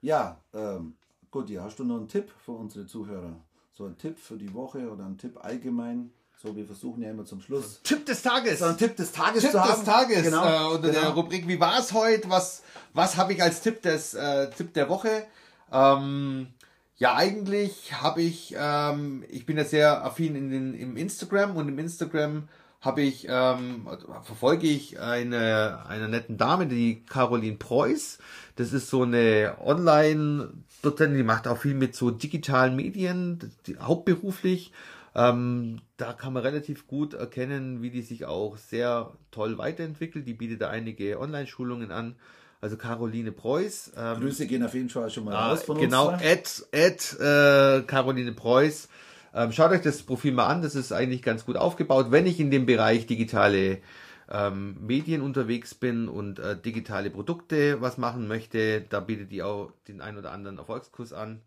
Ja, 0.00 0.40
ähm, 0.52 0.94
gut, 1.30 1.50
hast 1.58 1.78
du 1.78 1.84
noch 1.84 1.96
einen 1.96 2.08
Tipp 2.08 2.30
für 2.44 2.52
unsere 2.52 2.86
Zuhörer? 2.86 3.36
So 3.72 3.84
ein 3.84 3.98
Tipp 3.98 4.18
für 4.18 4.36
die 4.36 4.54
Woche 4.54 4.90
oder 4.90 5.04
ein 5.04 5.18
Tipp 5.18 5.44
allgemein? 5.44 6.10
So, 6.42 6.54
wir 6.54 6.66
versuchen 6.66 7.02
ja 7.02 7.10
immer 7.10 7.24
zum 7.24 7.40
Schluss 7.40 7.80
Tipp 7.82 8.04
des 8.04 8.22
Tages. 8.22 8.58
so 8.58 8.66
einen 8.66 8.76
Tipp 8.76 8.94
des 8.96 9.10
Tages 9.10 9.42
Tipp 9.42 9.52
zu 9.52 9.60
haben. 9.60 9.74
des 9.74 9.84
Tages 9.84 10.22
Genau, 10.22 10.44
äh, 10.44 10.74
unter 10.74 10.92
der 10.92 11.00
genau. 11.00 11.12
Rubrik 11.14 11.48
Wie 11.48 11.58
war 11.58 11.78
es 11.78 11.92
heute? 11.94 12.28
Was, 12.28 12.62
was 12.92 13.16
habe 13.16 13.32
ich 13.32 13.42
als 13.42 13.62
Tipp 13.62 13.80
des 13.80 14.12
äh, 14.14 14.50
Tipp 14.50 14.74
der 14.74 14.90
Woche? 14.90 15.24
Ähm, 15.72 16.48
ja, 16.98 17.14
eigentlich 17.14 18.00
habe 18.02 18.20
ich, 18.20 18.54
ähm, 18.58 19.24
ich 19.28 19.46
bin 19.46 19.56
ja 19.56 19.64
sehr 19.64 20.04
affin 20.04 20.36
in 20.36 20.50
den, 20.50 20.74
im 20.74 20.96
Instagram 20.96 21.56
und 21.56 21.68
im 21.68 21.78
Instagram 21.78 22.48
habe 22.82 23.00
ich, 23.02 23.26
ähm, 23.28 23.88
verfolge 24.22 24.66
ich 24.66 25.00
eine, 25.00 25.86
eine 25.88 26.08
netten 26.08 26.36
Dame, 26.36 26.66
die 26.66 27.02
Caroline 27.04 27.56
Preuß. 27.56 28.18
Das 28.56 28.72
ist 28.72 28.90
so 28.90 29.02
eine 29.02 29.56
Online-Dozentin, 29.64 31.16
die 31.16 31.22
macht 31.24 31.48
auch 31.48 31.58
viel 31.58 31.74
mit 31.74 31.96
so 31.96 32.10
digitalen 32.10 32.76
Medien, 32.76 33.52
die, 33.66 33.76
hauptberuflich. 33.78 34.72
Ähm, 35.16 35.80
da 35.96 36.12
kann 36.12 36.34
man 36.34 36.42
relativ 36.42 36.86
gut 36.86 37.14
erkennen, 37.14 37.80
wie 37.80 37.90
die 37.90 38.02
sich 38.02 38.26
auch 38.26 38.58
sehr 38.58 39.12
toll 39.30 39.56
weiterentwickelt. 39.56 40.26
Die 40.26 40.34
bietet 40.34 40.60
da 40.60 40.68
einige 40.68 41.18
Online-Schulungen 41.18 41.90
an. 41.90 42.16
Also 42.60 42.76
Caroline 42.76 43.32
Preuß. 43.32 43.92
Ähm, 43.96 44.20
Grüße 44.20 44.46
gehen 44.46 44.62
auf 44.62 44.74
jeden 44.74 44.90
Fall 44.90 45.08
schon 45.08 45.24
mal 45.24 45.34
Ah, 45.34 45.48
raus 45.52 45.62
von 45.62 45.78
genau, 45.78 46.10
uns. 46.12 46.22
at, 46.22 46.66
at 46.74 47.20
äh, 47.20 47.82
Caroline 47.86 48.32
Preuß. 48.32 48.88
Ähm, 49.34 49.52
schaut 49.52 49.70
euch 49.70 49.82
das 49.82 50.02
Profil 50.02 50.32
mal 50.32 50.46
an, 50.46 50.60
das 50.60 50.74
ist 50.74 50.92
eigentlich 50.92 51.22
ganz 51.22 51.46
gut 51.46 51.56
aufgebaut. 51.56 52.10
Wenn 52.10 52.26
ich 52.26 52.38
in 52.38 52.50
dem 52.50 52.66
Bereich 52.66 53.06
digitale 53.06 53.78
ähm, 54.30 54.76
Medien 54.80 55.22
unterwegs 55.22 55.74
bin 55.74 56.08
und 56.08 56.38
äh, 56.40 56.60
digitale 56.60 57.10
Produkte 57.10 57.80
was 57.80 57.96
machen 57.96 58.26
möchte, 58.28 58.82
da 58.82 59.00
bietet 59.00 59.30
die 59.30 59.42
auch 59.42 59.70
den 59.88 60.00
ein 60.02 60.18
oder 60.18 60.32
anderen 60.32 60.58
Erfolgskurs 60.58 61.12
an. 61.12 61.40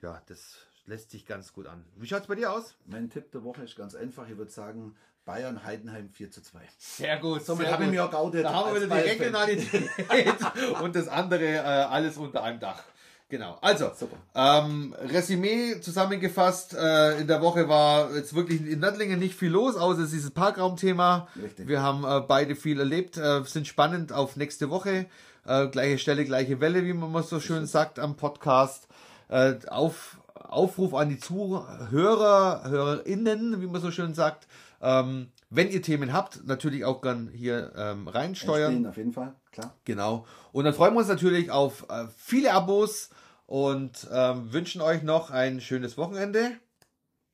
Ja, 0.00 0.20
das 0.26 0.56
lässt 0.86 1.10
sich 1.10 1.26
ganz 1.26 1.52
gut 1.52 1.66
an. 1.66 1.84
Wie 1.96 2.06
schaut's 2.06 2.26
bei 2.26 2.34
dir 2.34 2.52
aus? 2.52 2.74
Mein 2.86 3.10
Tipp 3.10 3.30
der 3.32 3.44
Woche 3.44 3.62
ist 3.62 3.76
ganz 3.76 3.94
einfach. 3.94 4.28
Ich 4.28 4.36
würde 4.36 4.50
sagen, 4.50 4.96
Bayern 5.24 5.64
Heidenheim 5.64 6.08
4 6.10 6.30
zu 6.30 6.42
2. 6.42 6.60
Sehr 6.78 7.18
gut. 7.18 7.44
Somit 7.44 7.70
habe 7.70 7.84
ich 7.84 7.90
mich 7.90 8.00
auch 8.00 8.10
geoutet 8.10 8.44
Da 8.44 8.52
haben 8.52 8.74
wir 8.74 8.82
wieder 8.82 9.02
die. 9.02 9.08
Regionalität 9.08 9.90
und 10.82 10.96
das 10.96 11.08
andere 11.08 11.44
äh, 11.44 11.58
alles 11.58 12.16
unter 12.16 12.42
einem 12.42 12.58
Dach. 12.58 12.82
Genau. 13.28 13.56
Also, 13.62 13.90
Super. 13.98 14.16
ähm, 14.34 14.94
Resümee 15.08 15.80
zusammengefasst. 15.80 16.74
Äh, 16.74 17.20
in 17.20 17.26
der 17.28 17.40
Woche 17.40 17.66
war 17.66 18.14
jetzt 18.14 18.34
wirklich 18.34 18.60
in 18.60 18.80
Nördlingen 18.80 19.18
nicht 19.18 19.34
viel 19.34 19.48
los, 19.50 19.76
außer 19.76 20.02
dieses 20.02 20.32
Parkraumthema. 20.32 21.28
Richtig. 21.42 21.66
Wir 21.66 21.80
haben 21.80 22.04
äh, 22.04 22.20
beide 22.20 22.54
viel 22.56 22.78
erlebt, 22.78 23.16
äh, 23.16 23.42
sind 23.44 23.66
spannend 23.66 24.12
auf 24.12 24.36
nächste 24.36 24.68
Woche. 24.68 25.06
Äh, 25.46 25.68
gleiche 25.68 25.96
Stelle, 25.96 26.26
gleiche 26.26 26.60
Welle, 26.60 26.84
wie 26.84 26.92
man 26.92 27.10
mal 27.10 27.22
so 27.22 27.40
schön 27.40 27.64
sagt 27.64 27.98
am 27.98 28.16
Podcast. 28.16 28.86
Äh, 29.28 29.54
auf, 29.68 30.18
Aufruf 30.52 30.94
an 30.94 31.08
die 31.08 31.18
Zuhörer, 31.18 32.68
HörerInnen, 32.68 33.60
wie 33.60 33.66
man 33.66 33.80
so 33.80 33.90
schön 33.90 34.14
sagt. 34.14 34.46
Ähm, 34.80 35.28
wenn 35.50 35.70
ihr 35.70 35.82
Themen 35.82 36.12
habt, 36.12 36.46
natürlich 36.46 36.84
auch 36.84 37.02
gern 37.02 37.30
hier 37.32 37.72
ähm, 37.76 38.08
reinsteuern. 38.08 38.72
Stehen 38.72 38.86
auf 38.86 38.96
jeden 38.96 39.12
Fall, 39.12 39.34
klar. 39.52 39.74
Genau. 39.84 40.26
Und 40.52 40.64
dann 40.64 40.74
freuen 40.74 40.94
wir 40.94 41.00
uns 41.00 41.08
natürlich 41.08 41.50
auf 41.50 41.86
äh, 41.88 42.06
viele 42.16 42.52
Abos 42.52 43.10
und 43.46 44.08
ähm, 44.12 44.52
wünschen 44.52 44.80
euch 44.80 45.02
noch 45.02 45.30
ein 45.30 45.60
schönes 45.60 45.96
Wochenende. 45.96 46.52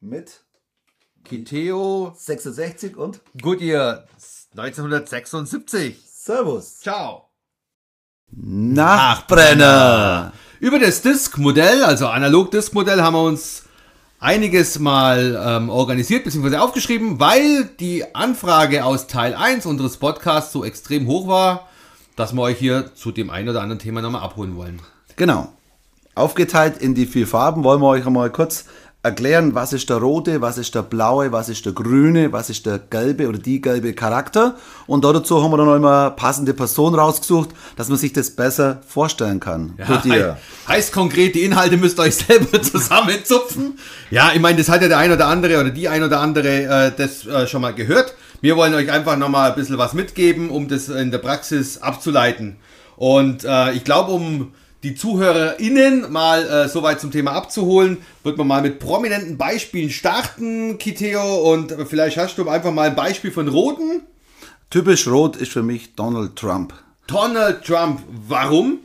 Mit 0.00 0.44
Kiteo 1.24 2.12
66 2.16 2.96
und 2.96 3.20
Goodyear 3.40 4.04
1976. 4.56 5.98
Servus. 6.06 6.80
Ciao. 6.80 7.28
Nachbrenner. 8.30 9.02
Über 10.60 10.80
das 10.80 11.02
Disk-Modell, 11.02 11.84
also 11.84 12.08
Analog-Disk-Modell, 12.08 13.00
haben 13.00 13.14
wir 13.14 13.22
uns 13.22 13.62
einiges 14.18 14.80
mal 14.80 15.40
ähm, 15.40 15.70
organisiert 15.70 16.24
bzw. 16.24 16.56
aufgeschrieben, 16.56 17.20
weil 17.20 17.66
die 17.78 18.12
Anfrage 18.12 18.84
aus 18.84 19.06
Teil 19.06 19.36
1 19.36 19.66
unseres 19.66 19.98
Podcasts 19.98 20.52
so 20.52 20.64
extrem 20.64 21.06
hoch 21.06 21.28
war, 21.28 21.68
dass 22.16 22.32
wir 22.32 22.42
euch 22.42 22.58
hier 22.58 22.92
zu 22.96 23.12
dem 23.12 23.30
einen 23.30 23.50
oder 23.50 23.62
anderen 23.62 23.78
Thema 23.78 24.02
nochmal 24.02 24.22
abholen 24.22 24.56
wollen. 24.56 24.82
Genau. 25.14 25.52
Aufgeteilt 26.16 26.78
in 26.78 26.96
die 26.96 27.06
vier 27.06 27.28
Farben 27.28 27.62
wollen 27.62 27.80
wir 27.80 27.86
euch 27.86 28.04
einmal 28.04 28.30
kurz 28.30 28.64
erklären, 29.02 29.54
was 29.54 29.72
ist 29.72 29.88
der 29.90 29.98
rote, 29.98 30.40
was 30.40 30.58
ist 30.58 30.74
der 30.74 30.82
blaue, 30.82 31.30
was 31.30 31.48
ist 31.48 31.64
der 31.64 31.72
grüne, 31.72 32.32
was 32.32 32.50
ist 32.50 32.66
der 32.66 32.78
gelbe 32.78 33.28
oder 33.28 33.38
die 33.38 33.60
gelbe 33.60 33.94
Charakter. 33.94 34.56
Und 34.88 35.04
dazu 35.04 35.42
haben 35.42 35.52
wir 35.52 35.56
dann 35.56 35.66
noch 35.66 35.76
immer 35.76 36.10
passende 36.10 36.52
Person 36.52 36.96
rausgesucht, 36.96 37.50
dass 37.76 37.88
man 37.88 37.96
sich 37.96 38.12
das 38.12 38.30
besser 38.30 38.80
vorstellen 38.86 39.38
kann. 39.38 39.74
Ihr. 40.04 40.36
He 40.66 40.72
heißt 40.72 40.92
konkret, 40.92 41.36
die 41.36 41.44
Inhalte 41.44 41.76
müsst 41.76 41.98
ihr 42.00 42.02
euch 42.02 42.16
selber 42.26 42.60
zusammenzupfen. 42.60 43.78
Ja, 44.10 44.32
ich 44.34 44.40
meine, 44.40 44.58
das 44.58 44.68
hat 44.68 44.82
ja 44.82 44.88
der 44.88 44.98
ein 44.98 45.12
oder 45.12 45.28
andere 45.28 45.60
oder 45.60 45.70
die 45.70 45.88
ein 45.88 46.02
oder 46.02 46.20
andere 46.20 46.48
äh, 46.88 46.92
das 46.96 47.24
äh, 47.24 47.46
schon 47.46 47.62
mal 47.62 47.74
gehört. 47.74 48.14
Wir 48.40 48.56
wollen 48.56 48.74
euch 48.74 48.90
einfach 48.90 49.16
nochmal 49.16 49.50
ein 49.50 49.56
bisschen 49.56 49.78
was 49.78 49.94
mitgeben, 49.94 50.50
um 50.50 50.68
das 50.68 50.88
in 50.88 51.12
der 51.12 51.18
Praxis 51.18 51.78
abzuleiten. 51.78 52.56
Und 52.96 53.44
äh, 53.44 53.72
ich 53.72 53.84
glaube, 53.84 54.10
um 54.10 54.52
die 54.82 54.94
ZuhörerInnen 54.94 56.10
mal 56.12 56.46
äh, 56.46 56.68
soweit 56.68 57.00
zum 57.00 57.10
Thema 57.10 57.32
abzuholen, 57.32 57.98
wird 58.22 58.38
man 58.38 58.46
mal 58.46 58.62
mit 58.62 58.78
prominenten 58.78 59.36
Beispielen 59.36 59.90
starten, 59.90 60.78
Kiteo. 60.78 61.52
Und 61.52 61.74
vielleicht 61.88 62.16
hast 62.16 62.38
du 62.38 62.48
einfach 62.48 62.72
mal 62.72 62.88
ein 62.90 62.96
Beispiel 62.96 63.30
von 63.32 63.48
Roten. 63.48 64.02
Typisch 64.70 65.08
rot 65.08 65.36
ist 65.36 65.52
für 65.52 65.62
mich 65.62 65.94
Donald 65.94 66.36
Trump. 66.36 66.74
Donald 67.06 67.64
Trump. 67.64 68.02
Warum? 68.28 68.80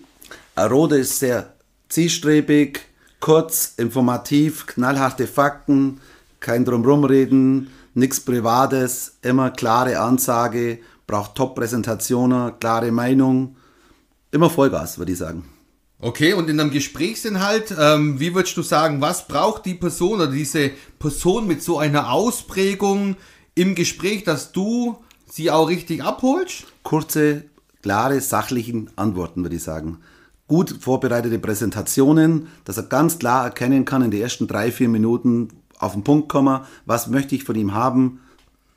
Rote 0.57 0.97
ist 0.97 1.19
sehr 1.19 1.53
zielstrebig, 1.89 2.81
kurz, 3.19 3.73
informativ, 3.77 4.65
knallharte 4.65 5.27
Fakten, 5.27 5.99
kein 6.39 6.65
Drumrumreden, 6.65 7.69
nichts 7.93 8.19
Privates, 8.19 9.17
immer 9.21 9.51
klare 9.51 9.99
Ansage, 9.99 10.79
braucht 11.05 11.35
Top-Präsentationen, 11.35 12.57
klare 12.59 12.91
Meinung, 12.91 13.55
immer 14.31 14.49
Vollgas, 14.49 14.97
würde 14.97 15.11
ich 15.11 15.17
sagen. 15.17 15.52
Okay, 16.03 16.33
und 16.33 16.49
in 16.49 16.59
einem 16.59 16.69
Gesprächsinhalt, 16.69 17.73
ähm, 17.79 18.19
wie 18.19 18.35
würdest 18.35 18.57
du 18.57 18.61
sagen, 18.61 18.99
was 18.99 19.25
braucht 19.25 19.65
die 19.65 19.73
Person 19.73 20.15
oder 20.15 20.27
diese 20.27 20.71
Person 20.99 21.47
mit 21.47 21.63
so 21.63 21.79
einer 21.79 22.11
Ausprägung 22.11 23.15
im 23.55 23.73
Gespräch, 23.73 24.25
dass 24.25 24.51
du 24.51 24.97
sie 25.31 25.49
auch 25.49 25.69
richtig 25.69 26.03
abholst? 26.03 26.65
Kurze, 26.83 27.45
klare, 27.81 28.19
sachlichen 28.19 28.89
Antworten, 28.97 29.43
würde 29.43 29.55
ich 29.55 29.63
sagen. 29.63 29.99
Gut 30.49 30.75
vorbereitete 30.81 31.39
Präsentationen, 31.39 32.47
dass 32.65 32.75
er 32.75 32.83
ganz 32.83 33.17
klar 33.17 33.45
erkennen 33.45 33.85
kann 33.85 34.01
in 34.01 34.11
den 34.11 34.23
ersten 34.23 34.45
drei, 34.45 34.73
vier 34.73 34.89
Minuten 34.89 35.47
auf 35.79 35.93
den 35.93 36.03
Punkt 36.03 36.27
kommen, 36.27 36.65
was 36.85 37.07
möchte 37.07 37.33
ich 37.33 37.45
von 37.45 37.55
ihm 37.55 37.73
haben, 37.73 38.19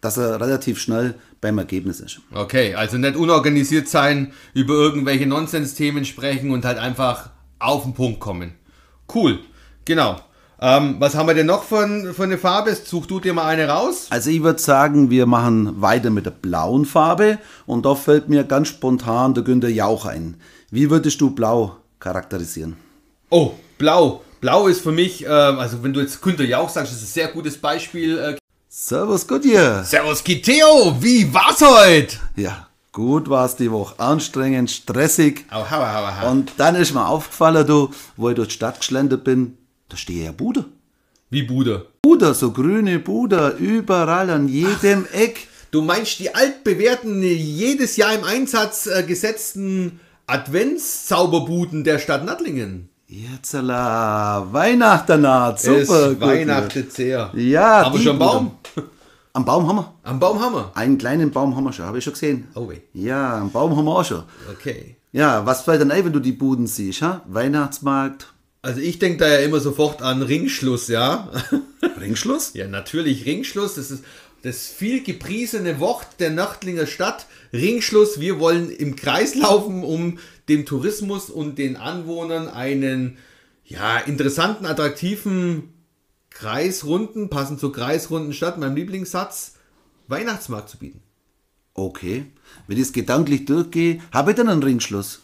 dass 0.07 0.19
er 0.19 0.41
relativ 0.41 0.79
schnell 0.79 1.17
beim 1.41 1.59
Ergebnis 1.59 1.99
ist. 1.99 2.21
Okay, 2.33 2.77
also 2.77 2.97
nicht 2.97 3.17
unorganisiert 3.17 3.89
sein, 3.89 4.33
über 4.55 4.75
irgendwelche 4.75 5.27
Nonsens-Themen 5.27 6.05
sprechen 6.05 6.53
und 6.53 6.65
halt 6.65 6.79
einfach 6.79 7.31
auf 7.59 7.83
den 7.83 7.93
Punkt 7.93 8.21
kommen. 8.21 8.53
Cool, 9.13 9.41
genau. 9.85 10.21
Ähm, 10.61 10.97
was 11.01 11.17
haben 11.17 11.27
wir 11.27 11.35
denn 11.35 11.47
noch 11.47 11.65
von, 11.65 12.15
von 12.15 12.31
der 12.31 12.39
Farbe? 12.39 12.73
Such 12.75 13.07
du 13.07 13.19
dir 13.19 13.35
mal 13.35 13.47
eine 13.47 13.67
raus. 13.69 14.07
Also 14.11 14.31
ich 14.31 14.45
würde 14.45 14.61
sagen, 14.61 15.11
wir 15.11 15.27
machen 15.27 15.83
weiter 15.83 16.11
mit 16.11 16.25
der 16.25 16.31
blauen 16.31 16.85
Farbe 16.87 17.39
und 17.67 17.85
da 17.85 17.97
fällt 17.97 18.29
mir 18.29 18.45
ganz 18.45 18.69
spontan 18.69 19.35
der 19.35 19.43
Günter 19.43 19.69
Jauch 19.69 20.07
ein. 20.07 20.37
Wie 20.71 20.89
würdest 20.89 21.21
du 21.21 21.31
blau 21.31 21.79
charakterisieren? 21.99 22.77
Oh, 23.29 23.55
blau. 23.77 24.23
Blau 24.41 24.69
ist 24.69 24.83
für 24.83 24.93
mich, 24.93 25.25
ähm, 25.25 25.59
also 25.59 25.83
wenn 25.83 25.93
du 25.93 26.01
jetzt 26.01 26.23
Günter 26.23 26.45
Jauch 26.45 26.69
sagst, 26.69 26.93
das 26.93 27.03
ist 27.03 27.09
ein 27.09 27.13
sehr 27.13 27.29
gutes 27.29 27.59
Beispiel. 27.59 28.19
Äh, 28.19 28.37
Servus 28.79 29.27
Goodyear. 29.27 29.85
Servus 29.85 30.23
Kiteo, 30.23 30.95
wie 31.01 31.33
war's 31.33 31.63
heute? 31.63 32.19
Ja, 32.37 32.69
gut 32.93 33.31
war 33.31 33.47
es 33.47 33.57
die 33.57 33.73
Woche. 33.73 33.99
Anstrengend, 33.99 34.71
stressig. 34.71 35.47
Au, 35.51 35.65
hau, 35.71 35.81
hau, 35.81 36.21
hau. 36.21 36.31
Und 36.31 36.53
dann 36.59 36.75
ist 36.75 36.93
mir 36.93 37.09
aufgefallen, 37.09 37.67
du, 37.67 37.89
wo 38.19 38.29
ich 38.29 38.35
durch 38.37 38.49
die 38.49 38.55
Stadt 38.55 38.81
geschlendert 38.81 39.25
bin, 39.25 39.57
da 39.89 39.97
stehe 39.97 40.27
ja 40.27 40.33
Bude. 40.33 40.67
Wie 41.31 41.45
Bude. 41.45 41.87
Buder, 42.03 42.35
so 42.35 42.51
grüne 42.51 42.99
Buder, 42.99 43.55
überall 43.57 44.29
an 44.29 44.47
jedem 44.47 45.07
Eck. 45.11 45.49
Du 45.71 45.81
meinst 45.81 46.19
die 46.19 46.35
altbewährten, 46.35 47.23
jedes 47.23 47.97
Jahr 47.97 48.13
im 48.13 48.25
Einsatz 48.25 48.87
äh, 48.89 49.03
gesetzten 49.05 50.01
Adventszauberbuden 50.27 51.83
der 51.83 51.99
Stadt 51.99 52.27
Nattlingen? 52.27 52.91
Jetzt 53.09 53.53
la, 53.53 54.47
Weihnachten 54.51 55.21
naht, 55.23 55.61
super. 55.61 55.81
es 55.81 55.89
Goodyear. 55.89 56.21
weihnachtet 56.21 56.93
sehr. 56.93 57.31
Ja, 57.35 57.83
Aber 57.85 58.01
schon 58.01 58.19
Baum? 58.19 58.59
Am 59.37 59.45
Baum 59.45 59.69
haben 59.69 59.77
wir. 59.77 59.95
Am 60.03 60.19
Baum 60.19 60.41
haben 60.41 60.55
wir. 60.55 60.73
Einen 60.75 60.97
kleinen 60.97 61.31
Baum 61.31 61.55
haben 61.55 61.65
wir 61.65 61.73
schon, 61.75 61.85
habe 61.85 61.99
ich 61.99 62.05
schon 62.05 62.15
gesehen. 62.15 62.49
Oh 62.55 62.71
weh. 62.71 62.79
Ja, 62.95 63.37
einen 63.37 63.53
Baum 63.53 63.77
haben 63.77 63.85
wir 63.85 63.99
auch 63.99 64.03
schon. 64.03 64.23
Okay. 64.51 64.97
Ja, 65.13 65.45
was 65.45 65.61
fällt 65.61 65.83
dann 65.83 65.91
ein, 65.91 66.07
wenn 66.07 66.13
du 66.15 66.21
die 66.21 66.33
Buden 66.33 66.67
siehst? 66.67 67.03
Ha? 67.03 67.21
Weihnachtsmarkt, 67.27 68.33
Also 68.63 68.81
ich 68.81 68.99
denke 68.99 69.19
da 69.19 69.29
ja 69.29 69.41
immer 69.41 69.61
sofort 69.61 70.01
an 70.01 70.23
Ringschluss, 70.23 70.89
ja? 70.89 71.29
Ringschluss? 72.01 72.53
ja, 72.55 72.67
natürlich 72.67 73.27
Ringschluss. 73.27 73.75
Das 73.75 73.91
ist, 73.91 74.05
das 74.41 74.69
viel 74.69 75.03
gepriesene 75.03 75.81
Wort 75.81 76.07
der 76.19 76.31
Nördlinger 76.31 76.87
Stadt, 76.87 77.27
Ringschluss. 77.53 78.19
Wir 78.19 78.41
wollen 78.41 78.71
im 78.71 78.97
Kreis 78.97 79.35
laufen, 79.35 79.85
um 79.85 80.19
dem 80.49 80.65
Tourismus 80.65 81.29
und 81.29 81.59
den 81.59 81.77
Anwohnern 81.77 82.49
einen 82.49 83.19
ja, 83.67 83.99
interessanten, 83.99 84.65
attraktiven 84.65 85.75
Kreisrunden, 86.39 87.31
passend 87.31 87.61
zur 87.61 87.73
Kreisrunden 87.73 88.33
Stadt, 88.35 88.59
meinem 88.59 88.77
Lieblingssatz, 88.77 89.55
Weihnachtsmarkt 90.09 90.69
zu 90.69 90.79
bieten. 90.79 91.01
Okay. 91.75 92.27
Wenn 92.67 92.77
ich 92.77 92.85
es 92.85 92.93
gedanklich 92.93 93.47
durchgehe, 93.47 94.01
habe 94.13 94.31
ich 94.31 94.37
dann 94.37 94.49
einen 94.49 94.63
Ringschluss. 94.63 95.21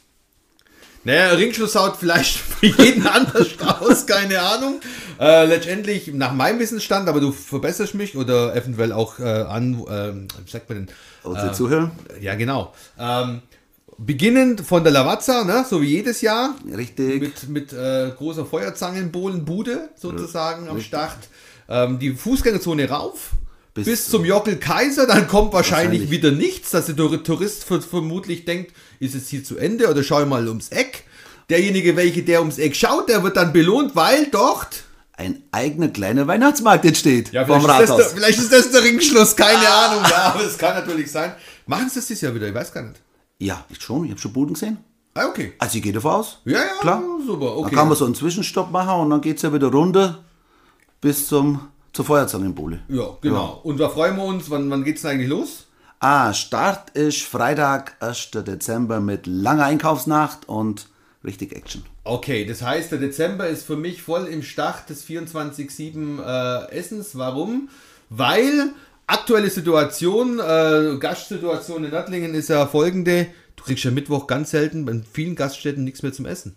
Naja, 1.04 1.30
Ringschluss 1.32 1.74
haut 1.74 1.96
vielleicht 1.96 2.36
für 2.38 2.66
jeden 2.66 3.06
anders 3.06 3.48
aus, 3.60 4.06
keine 4.06 4.40
Ahnung. 4.40 4.80
Äh, 5.20 5.46
letztendlich 5.46 6.08
nach 6.14 6.32
meinem 6.32 6.60
Wissensstand, 6.60 7.08
aber 7.08 7.20
du 7.20 7.32
verbesserst 7.32 7.94
mich 7.94 8.16
oder 8.16 8.54
eventuell 8.54 8.92
auch 8.92 9.18
äh, 9.18 9.24
an, 9.24 9.84
äh, 9.86 10.48
sagt 10.48 10.68
man 10.68 10.86
denn? 10.86 10.94
Unsere 11.24 11.48
Äh, 11.48 11.52
Zuhörer? 11.52 11.90
Ja, 12.20 12.36
genau. 12.36 12.72
Ähm, 12.98 13.42
beginnend 13.98 14.60
von 14.62 14.82
der 14.84 14.92
Lavazza, 14.92 15.44
ne, 15.44 15.64
so 15.68 15.80
wie 15.82 15.86
jedes 15.86 16.20
Jahr. 16.20 16.54
Richtig. 16.76 17.20
Mit, 17.20 17.48
mit 17.48 17.72
äh, 17.72 18.10
großer 18.16 18.46
Feuerzangenbohlenbude 18.46 19.90
sozusagen 19.96 20.68
am 20.68 20.80
Start. 20.80 21.18
Ähm, 21.68 21.98
die 21.98 22.10
Fußgängerzone 22.14 22.88
rauf. 22.88 23.30
Bis, 23.74 23.86
Bis 23.86 24.08
zum 24.10 24.24
Jockel 24.26 24.56
Kaiser, 24.56 25.06
dann 25.06 25.26
kommt 25.28 25.54
wahrscheinlich, 25.54 26.02
Wahrscheinlich. 26.02 26.10
wieder 26.10 26.30
nichts, 26.30 26.70
dass 26.72 26.86
der 26.86 26.96
Tour- 26.96 27.24
Tourist 27.24 27.64
ver- 27.64 27.80
vermutlich 27.80 28.44
denkt, 28.44 28.72
ist 29.00 29.14
es 29.14 29.28
hier 29.28 29.42
zu 29.44 29.56
Ende 29.56 29.88
oder 29.88 30.02
schau 30.02 30.24
mal 30.26 30.46
ums 30.46 30.68
Eck. 30.68 31.04
Derjenige, 31.48 31.96
welche 31.96 32.22
der 32.22 32.40
ums 32.40 32.58
Eck 32.58 32.76
schaut, 32.76 33.08
der 33.08 33.22
wird 33.22 33.36
dann 33.38 33.52
belohnt, 33.54 33.96
weil 33.96 34.26
dort 34.30 34.84
Ein 35.16 35.42
eigener 35.52 35.88
kleiner 35.88 36.26
Weihnachtsmarkt 36.26 36.84
entsteht 36.84 37.32
ja, 37.32 37.46
vom 37.46 37.62
vielleicht, 37.62 37.82
ist 37.82 37.88
das 37.90 37.98
Rathaus. 37.98 38.08
der, 38.12 38.16
vielleicht 38.16 38.38
ist 38.40 38.52
das 38.52 38.70
der 38.72 38.82
Ringschluss, 38.82 39.36
keine 39.36 39.68
Ahnung, 39.68 40.02
ja, 40.10 40.16
aber 40.34 40.44
es 40.44 40.58
kann 40.58 40.74
natürlich 40.74 41.10
sein. 41.10 41.32
Machen 41.66 41.88
sie 41.88 41.96
das 41.96 42.06
dieses 42.08 42.20
Jahr 42.22 42.34
wieder, 42.34 42.48
ich 42.48 42.54
weiß 42.54 42.72
gar 42.72 42.82
nicht. 42.82 43.00
Ja, 43.42 43.64
ich 43.68 43.82
schon. 43.82 44.04
Ich 44.04 44.10
habe 44.10 44.20
schon 44.20 44.32
Buden 44.32 44.54
gesehen. 44.54 44.78
Ah, 45.14 45.26
okay. 45.26 45.52
Also 45.58 45.76
ich 45.76 45.82
gehe 45.82 45.92
davon 45.92 46.12
aus. 46.12 46.38
Ja, 46.44 46.58
ja, 46.58 46.80
Klar. 46.80 47.02
super, 47.26 47.56
okay. 47.56 47.70
Dann 47.70 47.78
kann 47.78 47.88
man 47.88 47.96
so 47.96 48.04
einen 48.04 48.14
Zwischenstopp 48.14 48.70
machen 48.70 49.00
und 49.00 49.10
dann 49.10 49.20
geht 49.20 49.36
es 49.36 49.42
ja 49.42 49.52
wieder 49.52 49.66
runter 49.66 50.20
bis 51.00 51.26
zum, 51.26 51.68
zur 51.92 52.04
Feuerzangenbowle. 52.04 52.80
Ja, 52.88 53.16
genau. 53.20 53.60
Und 53.64 53.78
da 53.78 53.88
freuen 53.88 54.16
wir 54.16 54.24
uns, 54.24 54.48
wann, 54.48 54.70
wann 54.70 54.84
geht's 54.84 55.02
denn 55.02 55.10
eigentlich 55.10 55.28
los? 55.28 55.66
Ah, 55.98 56.32
Start 56.32 56.90
ist 56.90 57.22
Freitag, 57.22 57.96
1. 58.00 58.30
Dezember 58.30 59.00
mit 59.00 59.26
langer 59.26 59.64
Einkaufsnacht 59.64 60.48
und 60.48 60.88
richtig 61.24 61.52
Action. 61.52 61.82
Okay, 62.04 62.44
das 62.44 62.62
heißt, 62.62 62.92
der 62.92 62.98
Dezember 62.98 63.48
ist 63.48 63.64
für 63.64 63.76
mich 63.76 64.02
voll 64.02 64.26
im 64.26 64.42
Start 64.42 64.88
des 64.88 65.04
24-7 65.04 66.22
äh, 66.24 66.72
Essens. 66.72 67.18
Warum? 67.18 67.68
Weil 68.08 68.70
aktuelle 69.06 69.50
Situation, 69.50 70.38
äh, 70.38 70.96
Gastsituation 70.98 71.84
in 71.84 71.90
Nördlingen 71.90 72.34
ist 72.34 72.48
ja 72.48 72.66
folgende. 72.66 73.28
Du 73.56 73.64
kriegst 73.64 73.84
ja 73.84 73.90
Mittwoch 73.90 74.26
ganz 74.26 74.50
selten 74.50 74.84
bei 74.84 75.00
vielen 75.10 75.36
Gaststätten 75.36 75.84
nichts 75.84 76.02
mehr 76.02 76.12
zum 76.12 76.26
Essen. 76.26 76.56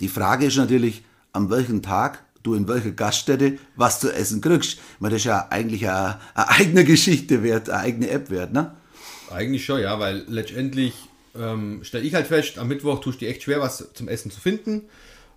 Die 0.00 0.08
Frage 0.08 0.46
ist 0.46 0.56
natürlich, 0.56 1.02
an 1.32 1.50
welchem 1.50 1.82
Tag 1.82 2.24
du 2.42 2.54
in 2.54 2.66
welcher 2.68 2.92
Gaststätte 2.92 3.58
was 3.76 4.00
zu 4.00 4.12
essen 4.12 4.40
kriegst. 4.40 4.78
Weil 4.98 5.10
das 5.10 5.20
ist 5.20 5.26
ja 5.26 5.48
eigentlich 5.50 5.88
eine, 5.88 6.18
eine 6.34 6.48
eigene 6.48 6.84
Geschichte 6.84 7.42
wert, 7.42 7.68
eine 7.68 7.80
eigene 7.80 8.10
App 8.10 8.30
wert, 8.30 8.52
ne? 8.52 8.74
Eigentlich 9.30 9.64
schon, 9.64 9.80
ja, 9.80 9.98
weil 10.00 10.24
letztendlich 10.26 10.94
ähm, 11.38 11.84
stelle 11.84 12.04
ich 12.04 12.14
halt 12.14 12.26
fest, 12.26 12.58
am 12.58 12.68
Mittwoch 12.68 13.00
tust 13.00 13.20
du 13.20 13.26
dir 13.26 13.30
echt 13.30 13.44
schwer, 13.44 13.60
was 13.60 13.92
zum 13.94 14.08
Essen 14.08 14.30
zu 14.30 14.40
finden. 14.40 14.88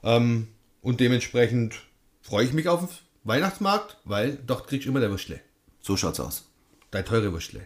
Ähm, 0.03 0.47
und 0.81 0.99
dementsprechend 0.99 1.75
freue 2.21 2.45
ich 2.45 2.53
mich 2.53 2.67
auf 2.67 2.79
den 2.79 2.89
Weihnachtsmarkt, 3.23 3.97
weil 4.05 4.37
dort 4.47 4.67
kriegst 4.67 4.85
du 4.85 4.89
immer 4.89 4.99
der 4.99 5.11
Würstle. 5.11 5.39
So 5.83 5.97
schaut's 5.97 6.19
aus. 6.19 6.45
Dein 6.91 7.05
teure 7.05 7.33
Würstle. 7.33 7.61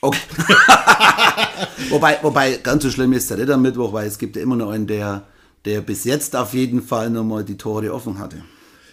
Okay. 0.00 0.18
wobei, 1.90 2.18
wobei, 2.22 2.56
ganz 2.56 2.82
so 2.82 2.90
schlimm 2.90 3.12
ist 3.12 3.30
der 3.30 3.36
nicht 3.36 3.50
am 3.50 3.62
Mittwoch, 3.62 3.92
weil 3.92 4.08
es 4.08 4.18
gibt 4.18 4.34
ja 4.34 4.42
immer 4.42 4.56
noch 4.56 4.70
einen, 4.70 4.88
der, 4.88 5.28
der 5.64 5.80
bis 5.80 6.02
jetzt 6.02 6.34
auf 6.34 6.52
jeden 6.52 6.82
Fall 6.82 7.10
nochmal 7.10 7.44
die 7.44 7.56
Tore 7.56 7.94
offen 7.94 8.18
hatte. 8.18 8.42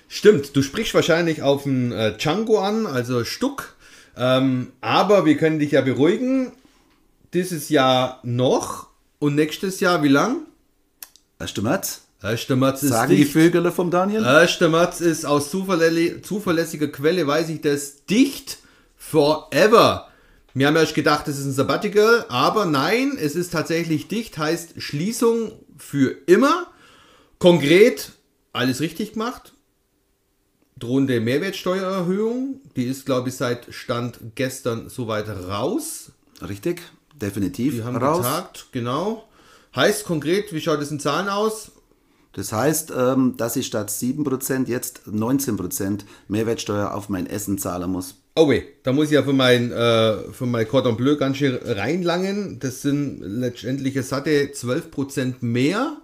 Stimmt, 0.07 0.55
du 0.55 0.61
sprichst 0.61 0.93
wahrscheinlich 0.93 1.41
auf 1.41 1.65
einen 1.65 1.91
äh, 1.91 2.15
Django 2.17 2.59
an, 2.59 2.85
also 2.85 3.25
Stuck. 3.25 3.75
Ähm, 4.15 4.73
aber 4.81 5.25
wir 5.25 5.35
können 5.35 5.57
dich 5.57 5.71
ja 5.71 5.81
beruhigen. 5.81 6.51
Dieses 7.33 7.69
Jahr 7.69 8.19
noch 8.21 8.87
und 9.17 9.33
nächstes 9.33 9.79
Jahr 9.79 10.03
wie 10.03 10.07
lang? 10.07 10.45
1. 11.39 11.57
März, 11.61 12.01
1. 12.21 12.49
März 12.49 12.83
ist 12.83 12.89
sagen 12.89 13.11
die 13.11 13.17
dicht. 13.17 13.31
Vögel 13.31 13.71
vom 13.71 13.91
Daniel. 13.91 14.25
1. 14.25 14.59
März 14.61 14.99
ist 14.99 15.25
aus 15.25 15.49
zuverlä 15.51 16.21
zuverlässiger 16.21 16.87
Quelle, 16.89 17.25
weiß 17.25 17.49
ich 17.49 17.61
das, 17.61 18.05
dicht 18.05 18.57
forever. 18.97 20.09
Wir 20.53 20.67
haben 20.67 20.75
erst 20.75 20.95
gedacht, 20.95 21.27
es 21.27 21.39
ist 21.39 21.45
ein 21.45 21.53
Sabbatical, 21.53 22.25
aber 22.27 22.65
nein, 22.65 23.17
es 23.19 23.35
ist 23.35 23.53
tatsächlich 23.53 24.07
dicht, 24.07 24.37
heißt 24.37 24.81
Schließung 24.81 25.53
für 25.77 26.15
immer. 26.25 26.67
Konkret, 27.37 28.11
alles 28.51 28.81
richtig 28.81 29.13
gemacht. 29.13 29.53
Drohende 30.77 31.21
Mehrwertsteuererhöhung, 31.21 32.61
die 32.75 32.85
ist, 32.85 33.05
glaube 33.05 33.29
ich, 33.29 33.35
seit 33.35 33.73
Stand 33.73 34.19
gestern 34.35 34.89
soweit 34.89 35.27
raus. 35.29 36.11
Richtig, 36.41 36.81
definitiv 37.13 37.75
Die 37.75 37.83
haben 37.83 37.95
raus. 37.95 38.17
getagt, 38.17 38.67
genau. 38.71 39.27
Heißt 39.75 40.03
konkret, 40.03 40.51
wie 40.51 40.61
schaut 40.61 40.81
es 40.81 40.91
in 40.91 40.99
Zahlen 40.99 41.29
aus? 41.29 41.71
Das 42.33 42.51
heißt, 42.53 42.93
ähm, 42.95 43.35
dass 43.37 43.55
ich 43.55 43.65
statt 43.65 43.89
7% 43.89 44.67
jetzt 44.67 45.01
19% 45.07 46.01
Mehrwertsteuer 46.27 46.93
auf 46.93 47.09
mein 47.09 47.25
Essen 47.25 47.57
zahlen 47.57 47.91
muss. 47.91 48.15
Oh 48.35 48.49
weh, 48.49 48.63
da 48.83 48.93
muss 48.93 49.07
ich 49.07 49.13
ja 49.13 49.23
für 49.23 49.33
mein, 49.33 49.71
äh, 49.71 50.31
für 50.31 50.45
mein 50.45 50.67
Cordon 50.67 50.95
Bleu 50.95 51.17
ganz 51.17 51.37
schön 51.37 51.59
reinlangen. 51.61 52.59
Das 52.59 52.81
sind 52.81 53.19
letztendlich 53.21 53.95
eine 53.95 54.03
satte 54.03 54.29
12% 54.53 55.35
mehr. 55.41 55.97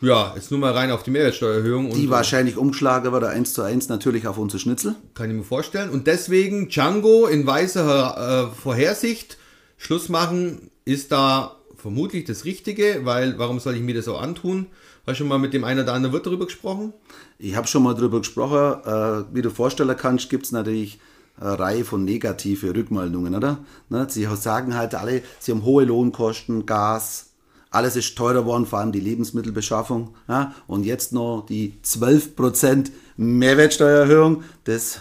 Ja, 0.00 0.32
jetzt 0.36 0.52
nur 0.52 0.60
mal 0.60 0.72
rein 0.72 0.92
auf 0.92 1.02
die 1.02 1.10
Mehrwertsteuererhöhung. 1.10 1.92
Die 1.92 2.08
wahrscheinlich 2.08 2.56
umgeschlagen 2.56 3.10
wird, 3.10 3.24
1 3.24 3.54
zu 3.54 3.62
1 3.62 3.88
natürlich 3.88 4.28
auf 4.28 4.38
unsere 4.38 4.60
Schnitzel. 4.60 4.94
Kann 5.14 5.30
ich 5.30 5.36
mir 5.36 5.42
vorstellen. 5.42 5.90
Und 5.90 6.06
deswegen 6.06 6.68
Django 6.68 7.26
in 7.26 7.44
weißer 7.46 8.50
äh, 8.52 8.56
Vorhersicht. 8.56 9.38
Schluss 9.76 10.08
machen 10.08 10.70
ist 10.84 11.10
da 11.10 11.56
vermutlich 11.76 12.24
das 12.24 12.44
Richtige, 12.44 13.00
weil 13.04 13.38
warum 13.38 13.58
soll 13.58 13.74
ich 13.74 13.82
mir 13.82 13.94
das 13.94 14.06
auch 14.06 14.20
antun? 14.20 14.66
Hast 15.08 15.20
du 15.20 15.24
schon 15.24 15.28
mal 15.28 15.38
mit 15.38 15.54
dem 15.54 15.64
einen 15.64 15.80
oder 15.80 15.94
anderen 15.94 16.12
Wirt 16.12 16.26
darüber 16.26 16.44
gesprochen? 16.44 16.92
Ich 17.38 17.56
habe 17.56 17.66
schon 17.66 17.82
mal 17.82 17.94
drüber 17.94 18.18
gesprochen. 18.18 18.82
Äh, 18.84 19.34
wie 19.34 19.40
du 19.40 19.48
vorstellen 19.48 19.96
kannst, 19.96 20.28
gibt 20.28 20.44
es 20.44 20.52
natürlich 20.52 21.00
eine 21.40 21.58
Reihe 21.58 21.86
von 21.86 22.04
negative 22.04 22.74
Rückmeldungen, 22.74 23.34
oder? 23.34 23.64
Ne? 23.88 24.06
Sie 24.10 24.28
sagen 24.36 24.74
halt 24.74 24.94
alle, 24.94 25.22
sie 25.38 25.52
haben 25.52 25.64
hohe 25.64 25.86
Lohnkosten, 25.86 26.66
Gas, 26.66 27.30
alles 27.70 27.96
ist 27.96 28.18
teurer 28.18 28.42
geworden, 28.42 28.66
vor 28.66 28.80
allem 28.80 28.92
die 28.92 29.00
Lebensmittelbeschaffung. 29.00 30.14
Ja? 30.28 30.54
Und 30.66 30.84
jetzt 30.84 31.14
noch 31.14 31.46
die 31.48 31.78
12% 31.82 32.90
Mehrwertsteuererhöhung, 33.16 34.42
das 34.64 34.98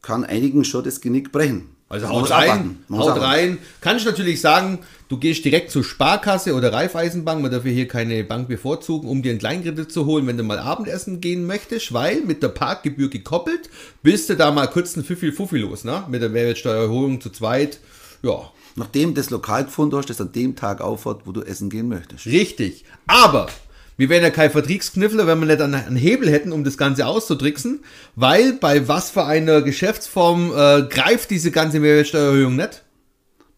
kann 0.00 0.24
einigen 0.24 0.64
schon 0.64 0.84
das 0.84 1.02
Genick 1.02 1.32
brechen. 1.32 1.73
Also 1.88 2.08
haut 2.08 2.30
rein, 2.30 2.78
haut 2.90 3.00
abwarten. 3.10 3.20
rein. 3.20 3.58
Kann 3.80 3.98
ich 3.98 4.04
natürlich 4.04 4.40
sagen, 4.40 4.80
du 5.08 5.18
gehst 5.18 5.44
direkt 5.44 5.70
zur 5.70 5.84
Sparkasse 5.84 6.54
oder 6.54 6.72
Raiffeisenbank, 6.72 7.42
man 7.42 7.52
darf 7.52 7.62
hier 7.62 7.86
keine 7.86 8.24
Bank 8.24 8.48
bevorzugen, 8.48 9.08
um 9.08 9.22
dir 9.22 9.30
einen 9.30 9.38
Kleinkredit 9.38 9.92
zu 9.92 10.06
holen, 10.06 10.26
wenn 10.26 10.36
du 10.36 10.42
mal 10.42 10.58
Abendessen 10.58 11.20
gehen 11.20 11.46
möchtest, 11.46 11.92
weil 11.92 12.22
mit 12.22 12.42
der 12.42 12.48
Parkgebühr 12.48 13.10
gekoppelt, 13.10 13.68
bist 14.02 14.30
du 14.30 14.36
da 14.36 14.50
mal 14.50 14.66
kurz 14.66 14.96
ein 14.96 15.04
Fuffi 15.04 15.30
Fuffi 15.30 15.58
los, 15.58 15.84
ne? 15.84 16.04
Mit 16.08 16.22
der 16.22 16.30
Mehrwertsteuererhöhung 16.30 17.20
zu 17.20 17.30
zweit. 17.30 17.78
Ja, 18.22 18.50
Nachdem 18.76 19.14
das 19.14 19.30
Lokal 19.30 19.64
gefunden 19.64 19.96
hast, 19.96 20.10
das 20.10 20.20
an 20.20 20.32
dem 20.32 20.56
Tag 20.56 20.80
aufhört, 20.80 21.22
wo 21.26 21.32
du 21.32 21.42
essen 21.42 21.70
gehen 21.70 21.88
möchtest. 21.88 22.26
richtig. 22.26 22.84
Aber 23.06 23.46
wir 23.96 24.08
wären 24.08 24.22
ja 24.22 24.30
kein 24.30 24.50
Vertriebskniffler, 24.50 25.26
wenn 25.26 25.38
wir 25.40 25.46
nicht 25.46 25.60
einen 25.60 25.96
Hebel 25.96 26.30
hätten, 26.30 26.52
um 26.52 26.64
das 26.64 26.76
Ganze 26.76 27.06
auszutricksen, 27.06 27.80
weil 28.16 28.54
bei 28.54 28.88
was 28.88 29.10
für 29.10 29.24
einer 29.24 29.62
Geschäftsform 29.62 30.52
äh, 30.52 30.82
greift 30.82 31.30
diese 31.30 31.50
ganze 31.50 31.80
Mehrwertsteuererhöhung 31.80 32.56
nicht? 32.56 32.82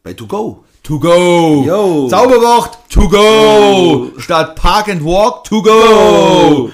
Bei 0.02 0.12
To 0.12 0.26
Go. 0.26 0.64
To 0.82 1.00
go. 1.00 1.64
Yo. 1.66 2.06
Zauberwort 2.08 2.78
to 2.90 3.08
go. 3.08 4.12
Statt 4.18 4.54
Park 4.54 4.88
and 4.88 5.04
Walk 5.04 5.42
to 5.42 5.60
go. 5.60 6.70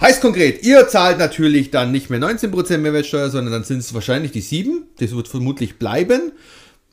Heißt 0.00 0.22
konkret, 0.22 0.62
ihr 0.64 0.88
zahlt 0.88 1.18
natürlich 1.18 1.70
dann 1.70 1.92
nicht 1.92 2.08
mehr 2.08 2.18
19% 2.18 2.78
Mehrwertsteuer, 2.78 3.28
sondern 3.28 3.52
dann 3.52 3.64
sind 3.64 3.80
es 3.80 3.92
wahrscheinlich 3.92 4.32
die 4.32 4.40
7. 4.40 4.84
Das 4.98 5.14
wird 5.14 5.28
vermutlich 5.28 5.78
bleiben. 5.78 6.32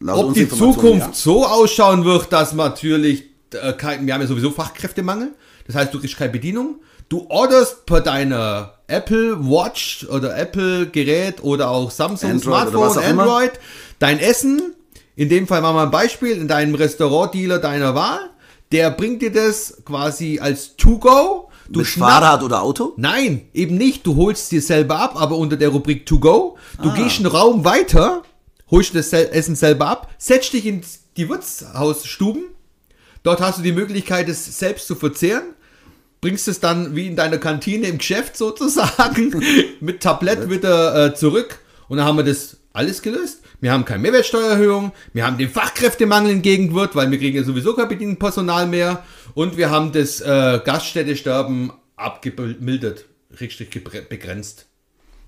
Laut 0.02 0.26
Ob 0.26 0.34
die 0.34 0.50
Zukunft 0.50 1.08
ja. 1.08 1.13
so 1.13 1.45
ausschauen 1.45 2.04
wird, 2.04 2.34
dass 2.34 2.52
natürlich 2.52 3.24
äh, 3.54 3.74
wir 4.02 4.13
haben 4.13 4.22
ja 4.22 4.28
sowieso 4.28 4.52
Fachkräftemangel. 4.52 5.30
Das 5.69 5.75
heißt, 5.75 5.93
du 5.93 5.99
kriegst 5.99 6.17
keine 6.17 6.32
Bedienung. 6.32 6.77
Du 7.10 7.27
orderst 7.29 7.86
per 7.86 8.01
deiner 8.01 8.73
Apple 8.88 9.38
Watch 9.39 10.03
oder 10.10 10.36
Apple 10.36 10.88
Gerät 10.88 11.43
oder 11.43 11.69
auch 11.69 11.91
Samsung 11.91 12.32
Android 12.32 12.69
Smartphone, 12.69 12.88
auch 12.88 13.08
immer. 13.08 13.21
Android, 13.21 13.51
dein 13.99 14.19
Essen. 14.19 14.73
In 15.15 15.29
dem 15.29 15.45
Fall 15.45 15.62
machen 15.62 15.75
wir 15.75 15.84
ein 15.84 15.91
Beispiel 15.91 16.32
in 16.32 16.47
deinem 16.47 16.73
Restaurantdealer 16.73 17.60
deiner 17.60 17.93
Wahl. 17.93 18.32
Der 18.71 18.89
bringt 18.89 19.21
dir 19.21 19.32
das 19.32 19.84
quasi 19.86 20.39
als 20.39 20.75
To-Go. 20.75 21.51
Du 21.69 21.82
Mit 21.82 21.88
Fahrrad 21.89 22.41
oder 22.41 22.63
Auto? 22.63 22.93
Nein, 22.97 23.47
eben 23.53 23.77
nicht. 23.77 24.08
Du 24.08 24.15
holst 24.15 24.51
dir 24.51 24.63
selber 24.63 24.97
ab, 24.97 25.21
aber 25.21 25.38
unter 25.38 25.55
der 25.55 25.69
Rubrik 25.69 26.08
To 26.08 26.19
Go. 26.19 26.58
Ah. 26.79 26.82
Du 26.82 26.93
gehst 26.93 27.17
einen 27.17 27.27
Raum 27.27 27.63
weiter, 27.63 28.23
holst 28.71 28.95
du 28.95 28.97
das 28.97 29.13
Essen 29.13 29.55
selber 29.55 29.88
ab, 29.88 30.10
setzt 30.17 30.53
dich 30.53 30.65
in 30.65 30.82
die 31.15 31.29
Wirtshausstuben. 31.29 32.45
Dort 33.21 33.39
hast 33.39 33.60
du 33.60 33.62
die 33.62 33.71
Möglichkeit, 33.71 34.27
es 34.29 34.58
selbst 34.58 34.88
zu 34.88 34.95
verzehren. 34.95 35.53
Bringst 36.21 36.47
es 36.47 36.60
dann 36.60 36.95
wie 36.95 37.08
in 37.08 37.15
deiner 37.15 37.38
Kantine 37.38 37.88
im 37.88 37.97
Geschäft 37.97 38.36
sozusagen 38.38 39.41
mit 39.79 40.01
Tablett 40.01 40.49
wieder 40.49 41.08
äh, 41.08 41.15
zurück. 41.15 41.60
Und 41.88 41.97
dann 41.97 42.05
haben 42.05 42.17
wir 42.17 42.23
das 42.23 42.58
alles 42.73 43.01
gelöst. 43.01 43.41
Wir 43.62 43.73
haben 43.73 43.84
keine 43.84 44.01
Mehrwertsteuererhöhung, 44.03 44.93
wir 45.12 45.25
haben 45.25 45.38
den 45.38 45.49
Fachkräftemangel 45.49 46.32
entgegengewirkt, 46.32 46.95
weil 46.95 47.12
wir 47.12 47.17
kriegen 47.17 47.36
ja 47.36 47.43
sowieso 47.43 47.73
kein 47.73 47.89
Bedienpersonal 47.89 48.67
mehr. 48.67 49.03
Und 49.34 49.58
wir 49.58 49.69
haben 49.69 49.91
das 49.91 50.21
äh, 50.21 50.62
Gaststättesterben 50.63 51.73
abgemildert, 51.97 53.05
richtig 53.39 53.84
begrenzt. 54.10 54.65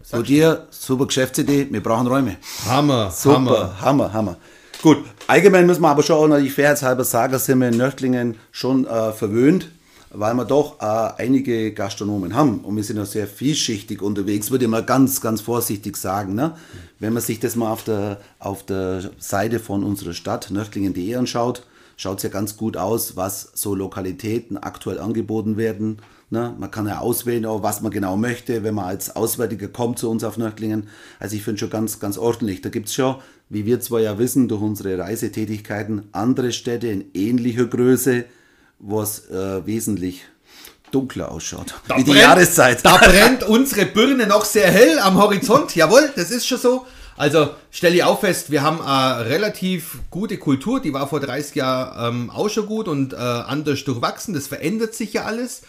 Zu 0.03 0.23
dir, 0.23 0.67
super 0.71 1.07
Geschäftsidee, 1.07 1.67
wir 1.69 1.83
brauchen 1.83 2.07
Räume. 2.07 2.37
Hammer, 2.65 3.11
Super, 3.11 3.35
Hammer. 3.35 3.81
Hammer, 3.81 4.13
Hammer. 4.13 4.37
Gut, 4.81 4.97
allgemein 5.27 5.67
müssen 5.67 5.81
wir 5.81 5.89
aber 5.89 6.01
schon 6.01 6.15
auch 6.15 6.27
natürlich 6.27 6.53
fairheitshalber 6.53 7.03
sagen, 7.03 7.37
sind 7.37 7.59
wir 7.59 7.67
in 7.67 7.77
Nördlingen 7.77 8.37
schon 8.51 8.87
äh, 8.87 9.11
verwöhnt, 9.11 9.69
weil 10.13 10.33
wir 10.33 10.45
doch 10.45 10.81
äh, 10.81 11.21
einige 11.21 11.73
Gastronomen 11.73 12.35
haben 12.35 12.59
und 12.59 12.75
wir 12.75 12.83
sind 12.83 12.99
auch 12.99 13.05
sehr 13.05 13.27
vielschichtig 13.27 14.01
unterwegs, 14.01 14.51
würde 14.51 14.65
ich 14.65 14.71
mal 14.71 14.83
ganz, 14.83 15.21
ganz 15.21 15.41
vorsichtig 15.41 15.97
sagen. 15.97 16.35
Ne? 16.35 16.55
Wenn 16.99 17.13
man 17.13 17.21
sich 17.21 17.39
das 17.39 17.55
mal 17.55 17.71
auf 17.71 17.83
der, 17.83 18.19
auf 18.39 18.65
der 18.65 19.11
Seite 19.19 19.59
von 19.59 19.83
unserer 19.83 20.13
Stadt, 20.13 20.51
nördlingen.de 20.51 21.15
anschaut, 21.15 21.65
schaut 21.95 22.17
es 22.17 22.23
ja 22.23 22.29
ganz 22.29 22.57
gut 22.57 22.77
aus, 22.77 23.15
was 23.15 23.51
so 23.53 23.75
Lokalitäten 23.75 24.57
aktuell 24.57 24.99
angeboten 24.99 25.57
werden. 25.57 25.97
Ne? 26.29 26.55
Man 26.57 26.71
kann 26.71 26.87
ja 26.87 26.99
auswählen, 26.99 27.45
auch 27.45 27.63
was 27.63 27.81
man 27.81 27.91
genau 27.91 28.17
möchte, 28.17 28.63
wenn 28.63 28.75
man 28.75 28.85
als 28.85 29.15
Auswärtiger 29.15 29.67
kommt 29.67 29.99
zu 29.99 30.09
uns 30.09 30.23
auf 30.23 30.37
Nördlingen. 30.37 30.87
Also 31.19 31.35
ich 31.35 31.43
finde 31.43 31.59
schon 31.59 31.69
ganz, 31.69 31.99
ganz 31.99 32.17
ordentlich. 32.17 32.61
Da 32.61 32.69
gibt 32.69 32.87
es 32.87 32.95
schon, 32.95 33.15
wie 33.49 33.65
wir 33.65 33.79
zwar 33.81 33.99
ja 33.99 34.17
wissen, 34.17 34.47
durch 34.47 34.61
unsere 34.61 34.97
Reisetätigkeiten, 34.97 36.03
andere 36.11 36.51
Städte 36.51 36.87
in 36.87 37.05
ähnlicher 37.13 37.65
Größe, 37.65 38.25
wo 38.81 39.01
es 39.01 39.29
äh, 39.29 39.65
wesentlich 39.65 40.21
dunkler 40.91 41.31
ausschaut. 41.31 41.73
Da 41.87 41.97
wie 41.97 42.03
die 42.03 42.11
brennt- 42.11 42.21
Jahreszeit. 42.23 42.83
Da 42.83 42.97
brennt 42.97 43.43
unsere 43.43 43.85
Birne 43.85 44.27
noch 44.27 44.43
sehr 44.43 44.69
hell 44.69 44.99
am 44.99 45.17
Horizont. 45.21 45.75
Jawohl, 45.75 46.11
das 46.15 46.31
ist 46.31 46.45
schon 46.47 46.57
so. 46.57 46.85
Also 47.17 47.51
stell 47.69 47.93
dir 47.93 48.07
auch 48.07 48.19
fest, 48.19 48.49
wir 48.51 48.61
haben 48.63 48.81
eine 48.81 49.29
relativ 49.29 49.99
gute 50.09 50.37
Kultur, 50.37 50.81
die 50.81 50.91
war 50.93 51.07
vor 51.07 51.19
30 51.19 51.55
Jahren 51.55 52.15
ähm, 52.15 52.29
auch 52.31 52.49
schon 52.49 52.65
gut 52.65 52.87
und 52.87 53.13
äh, 53.13 53.17
anders 53.17 53.83
durchwachsen. 53.83 54.33
Das 54.33 54.47
verändert 54.47 54.95
sich 54.95 55.13
ja 55.13 55.25
alles. 55.25 55.61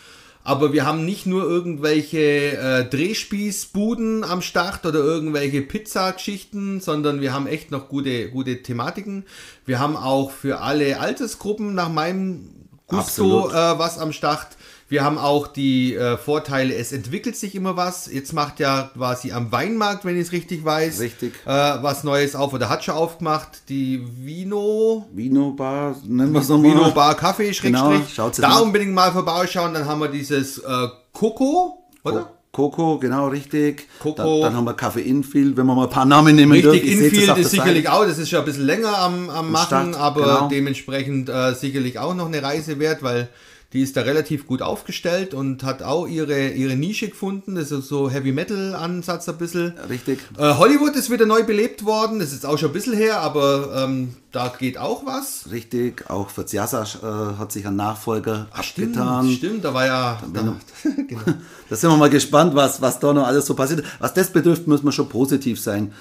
Aber 0.44 0.72
wir 0.72 0.84
haben 0.86 1.04
nicht 1.04 1.24
nur 1.26 1.44
irgendwelche 1.44 2.18
äh, 2.56 2.84
Drehspießbuden 2.88 4.24
am 4.24 4.42
Start 4.42 4.84
oder 4.86 4.98
irgendwelche 5.00 5.62
Pizzageschichten, 5.62 6.80
sondern 6.80 7.20
wir 7.20 7.32
haben 7.32 7.46
echt 7.46 7.70
noch 7.70 7.88
gute, 7.88 8.28
gute 8.30 8.62
Thematiken. 8.62 9.24
Wir 9.66 9.78
haben 9.78 9.96
auch 9.96 10.30
für 10.32 10.60
alle 10.60 10.98
Altersgruppen 10.98 11.74
nach 11.74 11.90
meinem 11.90 12.48
Gusto 12.92 13.48
äh, 13.50 13.78
was 13.78 13.98
am 13.98 14.12
Start. 14.12 14.48
Wir 14.88 15.02
haben 15.04 15.16
auch 15.16 15.46
die 15.46 15.94
äh, 15.94 16.18
Vorteile, 16.18 16.74
es 16.74 16.92
entwickelt 16.92 17.34
sich 17.34 17.54
immer 17.54 17.76
was. 17.78 18.12
Jetzt 18.12 18.34
macht 18.34 18.60
ja 18.60 18.90
quasi 18.94 19.32
am 19.32 19.50
Weinmarkt, 19.50 20.04
wenn 20.04 20.16
ich 20.16 20.26
es 20.26 20.32
richtig 20.32 20.66
weiß, 20.66 21.00
Richtig. 21.00 21.32
Äh, 21.46 21.48
was 21.48 22.04
Neues 22.04 22.36
auf 22.36 22.52
oder 22.52 22.68
hat 22.68 22.84
schon 22.84 22.94
aufgemacht. 22.94 23.70
Die 23.70 24.04
Vino, 24.18 25.06
Vino 25.14 25.52
Bar, 25.52 25.96
nennen 26.06 26.32
wir 26.32 26.42
es 26.42 26.48
nochmal. 26.48 26.72
Vino 26.72 26.90
Bar 26.90 27.14
Kaffee, 27.14 27.52
Genau, 27.52 27.88
Schrägstrich. 27.90 28.14
schaut's 28.14 28.36
da 28.38 28.58
unbedingt 28.58 28.92
mal 28.92 29.10
vorbeischauen. 29.12 29.72
Dann 29.72 29.86
haben 29.86 30.00
wir 30.00 30.08
dieses 30.08 30.58
äh, 30.58 30.88
Coco, 31.14 31.84
oder? 32.04 32.30
Coco, 32.52 32.98
genau 32.98 33.28
richtig. 33.28 33.88
Coco. 33.98 34.14
Dann, 34.16 34.40
dann 34.42 34.56
haben 34.56 34.64
wir 34.64 34.74
Kaffee 34.74 35.00
Infield, 35.00 35.56
wenn 35.56 35.64
wir 35.64 35.74
mal 35.74 35.84
ein 35.84 35.90
paar 35.90 36.04
Namen 36.04 36.36
nehmen 36.36 36.52
Richtig, 36.52 36.82
dürfen. 36.82 37.04
Infield 37.04 37.38
ist 37.38 37.50
sicherlich 37.50 37.84
Seite. 37.84 37.96
auch, 37.96 38.04
das 38.04 38.18
ist 38.18 38.28
schon 38.28 38.40
ein 38.40 38.44
bisschen 38.44 38.66
länger 38.66 38.98
am, 38.98 39.30
am 39.30 39.50
Machen, 39.50 39.94
Start, 39.94 39.96
aber 39.96 40.20
genau. 40.20 40.48
dementsprechend 40.48 41.30
äh, 41.30 41.54
sicherlich 41.54 41.98
auch 41.98 42.14
noch 42.14 42.26
eine 42.26 42.42
Reise 42.42 42.78
wert, 42.78 43.02
weil 43.02 43.30
die 43.72 43.80
ist 43.80 43.96
da 43.96 44.02
relativ 44.02 44.46
gut 44.46 44.60
aufgestellt 44.60 45.32
und 45.32 45.64
hat 45.64 45.82
auch 45.82 46.06
ihre, 46.06 46.48
ihre 46.50 46.76
Nische 46.76 47.08
gefunden. 47.08 47.54
Das 47.54 47.70
ist 47.70 47.88
so 47.88 48.10
Heavy 48.10 48.32
Metal 48.32 48.74
Ansatz 48.74 49.28
ein 49.28 49.38
bisschen. 49.38 49.72
Richtig. 49.88 50.20
Äh, 50.36 50.54
Hollywood 50.54 50.94
ist 50.94 51.10
wieder 51.10 51.24
neu 51.24 51.42
belebt 51.42 51.84
worden, 51.84 52.18
das 52.18 52.32
ist 52.32 52.44
auch 52.44 52.58
schon 52.58 52.70
ein 52.70 52.74
bisschen 52.74 52.92
her, 52.92 53.20
aber 53.20 53.84
ähm, 53.84 54.14
da 54.30 54.48
geht 54.48 54.76
auch 54.76 55.06
was. 55.06 55.50
Richtig, 55.50 56.10
auch 56.10 56.28
für 56.28 56.44
Ziasa 56.44 56.82
äh, 56.82 57.38
hat 57.38 57.52
sich 57.52 57.66
ein 57.66 57.76
Nachfolger 57.76 58.48
Stimmt, 58.60 58.96
abgetan. 58.98 59.30
stimmt, 59.30 59.64
da 59.64 59.72
war 59.72 59.86
ja. 59.86 60.22
Da, 60.32 60.40
genau. 61.08 61.22
Da 61.70 61.76
sind 61.76 61.90
wir 61.90 61.96
mal 61.96 62.10
gespannt, 62.10 62.54
was, 62.54 62.82
was 62.82 63.00
da 63.00 63.12
noch 63.14 63.26
alles 63.26 63.46
so 63.46 63.54
passiert. 63.54 63.84
Was 63.98 64.12
das 64.12 64.30
betrifft, 64.30 64.66
muss 64.66 64.82
man 64.82 64.92
schon 64.92 65.08
positiv 65.08 65.58
sein. 65.60 65.92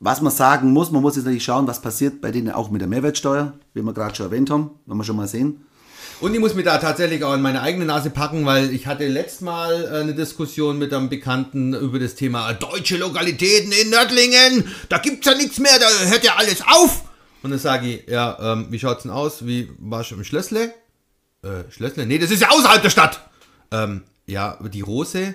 Was 0.00 0.22
man 0.22 0.32
sagen 0.32 0.72
muss, 0.72 0.90
man 0.90 1.02
muss 1.02 1.16
jetzt 1.16 1.24
natürlich 1.24 1.44
schauen, 1.44 1.66
was 1.66 1.80
passiert 1.80 2.20
bei 2.20 2.30
denen 2.30 2.50
auch 2.50 2.70
mit 2.70 2.80
der 2.80 2.88
Mehrwertsteuer, 2.88 3.52
wie 3.74 3.82
wir 3.82 3.92
gerade 3.92 4.14
schon 4.14 4.26
erwähnt 4.26 4.50
haben, 4.50 4.70
wenn 4.86 4.96
wir 4.96 5.04
schon 5.04 5.16
mal 5.16 5.28
sehen. 5.28 5.64
Und 6.20 6.32
ich 6.32 6.40
muss 6.40 6.54
mir 6.54 6.62
da 6.62 6.78
tatsächlich 6.78 7.22
auch 7.24 7.32
an 7.32 7.42
meine 7.42 7.60
eigene 7.60 7.84
Nase 7.84 8.10
packen, 8.10 8.46
weil 8.46 8.72
ich 8.72 8.86
hatte 8.86 9.06
letztes 9.06 9.40
Mal 9.40 9.84
äh, 9.84 10.00
eine 10.00 10.14
Diskussion 10.14 10.78
mit 10.78 10.92
einem 10.92 11.08
Bekannten 11.08 11.74
über 11.74 11.98
das 11.98 12.14
Thema 12.14 12.52
deutsche 12.52 12.96
Lokalitäten 12.96 13.72
in 13.72 13.90
Nördlingen. 13.90 14.64
Da 14.88 14.98
gibt's 14.98 15.26
ja 15.26 15.34
nichts 15.34 15.58
mehr, 15.58 15.78
da 15.78 15.86
hört 16.08 16.24
ja 16.24 16.36
alles 16.36 16.62
auf. 16.66 17.02
Und 17.42 17.50
dann 17.50 17.58
sage 17.58 17.88
ich, 17.88 18.08
ja, 18.08 18.38
ähm, 18.40 18.68
wie 18.70 18.78
schaut's 18.78 19.02
denn 19.02 19.10
aus? 19.10 19.46
Wie 19.46 19.68
warst 19.78 20.12
du 20.12 20.14
im 20.14 20.24
Schlössle? 20.24 20.72
Äh, 21.42 21.70
Schlössle? 21.70 22.06
Nee, 22.06 22.18
das 22.18 22.30
ist 22.30 22.40
ja 22.40 22.48
außerhalb 22.50 22.82
der 22.82 22.90
Stadt. 22.90 23.28
Ähm, 23.70 24.02
ja, 24.26 24.58
die 24.72 24.80
Rose? 24.80 25.34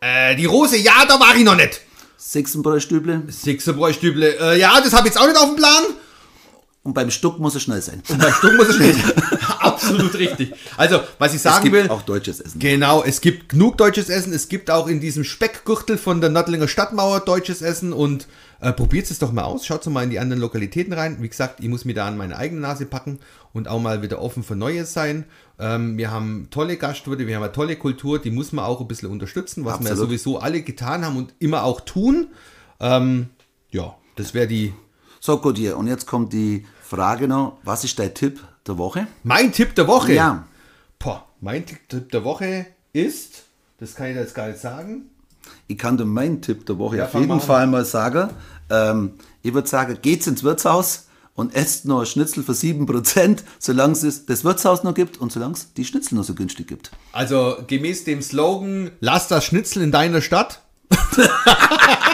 Äh, 0.00 0.34
die 0.36 0.46
Rose, 0.46 0.76
ja, 0.76 1.04
da 1.06 1.20
war 1.20 1.36
ich 1.36 1.44
noch 1.44 1.54
nicht. 1.54 1.80
Sechsenbräustüble 2.16 3.24
Sixerbräustüble, 3.28 4.38
äh, 4.40 4.58
ja, 4.58 4.80
das 4.80 4.94
habe 4.94 5.06
ich 5.06 5.14
jetzt 5.14 5.22
auch 5.22 5.26
nicht 5.26 5.38
auf 5.38 5.50
dem 5.50 5.56
Plan. 5.56 5.82
Und 6.84 6.92
beim 6.92 7.10
Stuck 7.10 7.40
muss 7.40 7.54
es 7.54 7.62
schnell 7.62 7.80
sein. 7.80 8.02
Beim 8.06 8.32
Stumm 8.32 8.56
muss 8.56 8.68
es 8.68 8.76
schnell 8.76 8.92
sein. 8.92 9.12
Absolut 9.58 10.14
richtig. 10.14 10.52
Also, 10.76 11.00
was 11.18 11.30
ich 11.30 11.36
Es 11.36 11.42
sagen 11.42 11.64
gibt 11.64 11.74
will, 11.74 11.88
auch 11.88 12.02
deutsches 12.02 12.40
Essen. 12.40 12.58
Genau, 12.58 13.02
es 13.02 13.22
gibt 13.22 13.48
genug 13.48 13.78
deutsches 13.78 14.10
Essen. 14.10 14.34
Es 14.34 14.48
gibt 14.48 14.70
auch 14.70 14.86
in 14.86 15.00
diesem 15.00 15.24
Speckgürtel 15.24 15.96
von 15.96 16.20
der 16.20 16.28
Nördlinger 16.28 16.68
Stadtmauer 16.68 17.20
deutsches 17.20 17.62
Essen 17.62 17.94
und 17.94 18.28
äh, 18.60 18.72
probiert 18.72 19.10
es 19.10 19.18
doch 19.18 19.32
mal 19.32 19.44
aus. 19.44 19.64
Schaut 19.64 19.86
mal 19.86 20.04
in 20.04 20.10
die 20.10 20.18
anderen 20.18 20.42
Lokalitäten 20.42 20.92
rein. 20.92 21.16
Wie 21.20 21.28
gesagt, 21.28 21.60
ich 21.60 21.68
muss 21.68 21.86
mir 21.86 21.94
da 21.94 22.06
an 22.06 22.18
meine 22.18 22.36
eigene 22.36 22.60
Nase 22.60 22.84
packen 22.84 23.18
und 23.54 23.66
auch 23.66 23.80
mal 23.80 24.02
wieder 24.02 24.20
offen 24.20 24.42
für 24.42 24.54
Neues 24.54 24.92
sein. 24.92 25.24
Ähm, 25.58 25.96
wir 25.96 26.10
haben 26.10 26.48
tolle 26.50 26.76
Gastwirte, 26.76 27.26
wir 27.26 27.36
haben 27.36 27.42
eine 27.42 27.52
tolle 27.52 27.76
Kultur, 27.76 28.18
die 28.18 28.30
muss 28.30 28.52
man 28.52 28.66
auch 28.66 28.80
ein 28.82 28.88
bisschen 28.88 29.10
unterstützen, 29.10 29.64
was 29.64 29.80
wir 29.80 29.86
ja 29.86 29.92
Absolut. 29.92 30.10
sowieso 30.10 30.38
alle 30.38 30.60
getan 30.60 31.04
haben 31.04 31.16
und 31.16 31.34
immer 31.38 31.64
auch 31.64 31.80
tun. 31.80 32.28
Ähm, 32.78 33.30
ja, 33.70 33.94
das 34.16 34.34
wäre 34.34 34.46
die 34.46 34.74
So, 35.20 35.38
gut, 35.38 35.56
hier. 35.56 35.78
Und 35.78 35.86
jetzt 35.86 36.06
kommt 36.06 36.34
die 36.34 36.66
Frage 36.88 37.28
noch, 37.28 37.58
was 37.62 37.84
ist 37.84 37.98
dein 37.98 38.14
Tipp 38.14 38.40
der 38.66 38.78
Woche? 38.78 39.06
mein 39.22 39.52
Tipp 39.52 39.74
der 39.74 39.86
Woche. 39.88 40.12
Ja. 40.12 40.44
Boah, 40.98 41.24
mein 41.40 41.64
Tipp 41.66 42.10
der 42.12 42.24
Woche 42.24 42.66
ist, 42.92 43.42
das 43.78 43.94
kann 43.94 44.08
ich 44.08 44.16
jetzt 44.16 44.34
gar 44.34 44.48
nicht 44.48 44.60
sagen. 44.60 45.10
Ich 45.66 45.78
kann 45.78 45.96
dir 45.96 46.04
meinen 46.04 46.40
Tipp 46.42 46.66
der 46.66 46.78
Woche 46.78 46.98
Ja, 46.98 47.04
auf 47.06 47.14
jeden. 47.14 47.40
Fall 47.40 47.66
mal 47.66 47.84
sagen. 47.84 48.30
Ähm, 48.70 49.12
ich 49.42 49.52
würde 49.54 49.68
sagen, 49.68 49.98
geht's 50.00 50.26
ins 50.26 50.42
Wirtshaus 50.42 51.08
und 51.34 51.54
esst 51.54 51.84
noch 51.86 52.04
Schnitzel 52.06 52.42
für 52.44 52.52
7%, 52.52 53.38
solange 53.58 53.92
es 53.94 54.26
das 54.26 54.44
Wirtshaus 54.44 54.84
noch 54.84 54.94
gibt 54.94 55.18
und 55.18 55.32
solange 55.32 55.54
es 55.54 55.72
die 55.74 55.84
Schnitzel 55.84 56.14
noch 56.16 56.24
so 56.24 56.34
günstig 56.34 56.68
gibt. 56.68 56.90
Also 57.12 57.56
gemäß 57.66 58.04
dem 58.04 58.22
Slogan, 58.22 58.90
lass 59.00 59.28
das 59.28 59.44
Schnitzel 59.44 59.82
in 59.82 59.90
deiner 59.92 60.20
Stadt. 60.20 60.60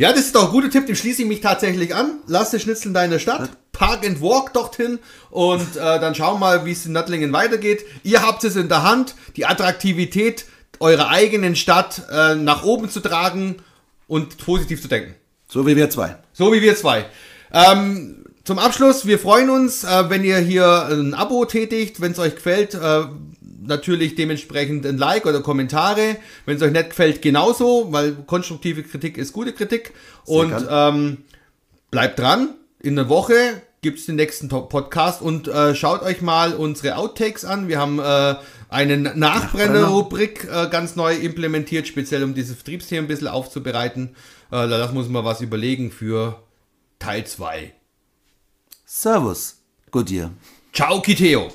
ja, 0.00 0.14
das 0.14 0.20
ist 0.20 0.34
doch 0.34 0.46
ein 0.46 0.50
guter 0.50 0.70
Tipp, 0.70 0.86
dem 0.86 0.96
schließe 0.96 1.20
ich 1.20 1.28
mich 1.28 1.42
tatsächlich 1.42 1.94
an. 1.94 2.20
Lass 2.26 2.52
das 2.52 2.62
Schnitzel 2.62 2.88
in 2.88 2.94
deiner 2.94 3.18
Stadt, 3.18 3.50
park 3.72 4.06
and 4.06 4.22
walk 4.22 4.54
dorthin 4.54 4.98
und 5.28 5.76
äh, 5.76 6.00
dann 6.00 6.14
schauen 6.14 6.36
wir 6.36 6.38
mal, 6.38 6.64
wie 6.64 6.72
es 6.72 6.86
in 6.86 6.92
Nördlingen 6.92 7.34
weitergeht. 7.34 7.84
Ihr 8.02 8.22
habt 8.22 8.42
es 8.44 8.56
in 8.56 8.70
der 8.70 8.82
Hand, 8.82 9.14
die 9.36 9.44
Attraktivität 9.44 10.46
eurer 10.78 11.10
eigenen 11.10 11.54
Stadt 11.54 12.00
äh, 12.10 12.34
nach 12.34 12.64
oben 12.64 12.88
zu 12.88 13.00
tragen 13.00 13.56
und 14.06 14.38
positiv 14.38 14.80
zu 14.80 14.88
denken. 14.88 15.16
So 15.46 15.66
wie 15.66 15.76
wir 15.76 15.90
zwei. 15.90 16.16
So 16.32 16.50
wie 16.50 16.62
wir 16.62 16.76
zwei. 16.76 17.04
Ähm, 17.52 18.24
zum 18.44 18.58
Abschluss, 18.58 19.04
wir 19.04 19.18
freuen 19.18 19.50
uns, 19.50 19.84
äh, 19.84 20.08
wenn 20.08 20.24
ihr 20.24 20.38
hier 20.38 20.88
ein 20.90 21.12
Abo 21.12 21.44
tätigt, 21.44 22.00
wenn 22.00 22.12
es 22.12 22.18
euch 22.18 22.36
gefällt. 22.36 22.74
Natürlich 23.70 24.16
dementsprechend 24.16 24.84
ein 24.84 24.98
Like 24.98 25.24
oder 25.24 25.40
Kommentare. 25.40 26.16
Wenn 26.44 26.56
es 26.56 26.62
euch 26.62 26.72
nicht 26.72 26.90
gefällt, 26.90 27.22
genauso, 27.22 27.92
weil 27.92 28.12
konstruktive 28.26 28.82
Kritik 28.82 29.16
ist 29.16 29.32
gute 29.32 29.52
Kritik. 29.52 29.94
Und 30.26 30.50
gern. 30.50 30.66
ähm, 30.70 31.18
bleibt 31.90 32.18
dran. 32.18 32.54
In 32.80 32.96
der 32.96 33.08
Woche 33.08 33.62
gibt 33.82 33.98
es 33.98 34.06
den 34.06 34.16
nächsten 34.16 34.48
Podcast 34.48 35.22
und 35.22 35.48
äh, 35.48 35.74
schaut 35.74 36.02
euch 36.02 36.20
mal 36.20 36.54
unsere 36.54 36.96
Outtakes 36.96 37.44
an. 37.44 37.68
Wir 37.68 37.78
haben 37.78 37.98
äh, 37.98 38.34
eine 38.68 38.98
Nachbrenner-Rubrik 38.98 40.48
äh, 40.50 40.68
ganz 40.68 40.96
neu 40.96 41.14
implementiert, 41.14 41.86
speziell 41.86 42.24
um 42.24 42.34
dieses 42.34 42.56
Vertriebsthema 42.56 43.04
ein 43.04 43.08
bisschen 43.08 43.28
aufzubereiten. 43.28 44.16
Äh, 44.50 44.68
da 44.68 44.90
muss 44.92 45.08
man 45.08 45.24
was 45.24 45.40
überlegen 45.40 45.90
für 45.90 46.42
Teil 46.98 47.26
2. 47.26 47.72
Servus. 48.84 49.62
Gut, 49.90 50.10
ihr. 50.10 50.32
Ciao, 50.72 51.00
Kiteo! 51.00 51.50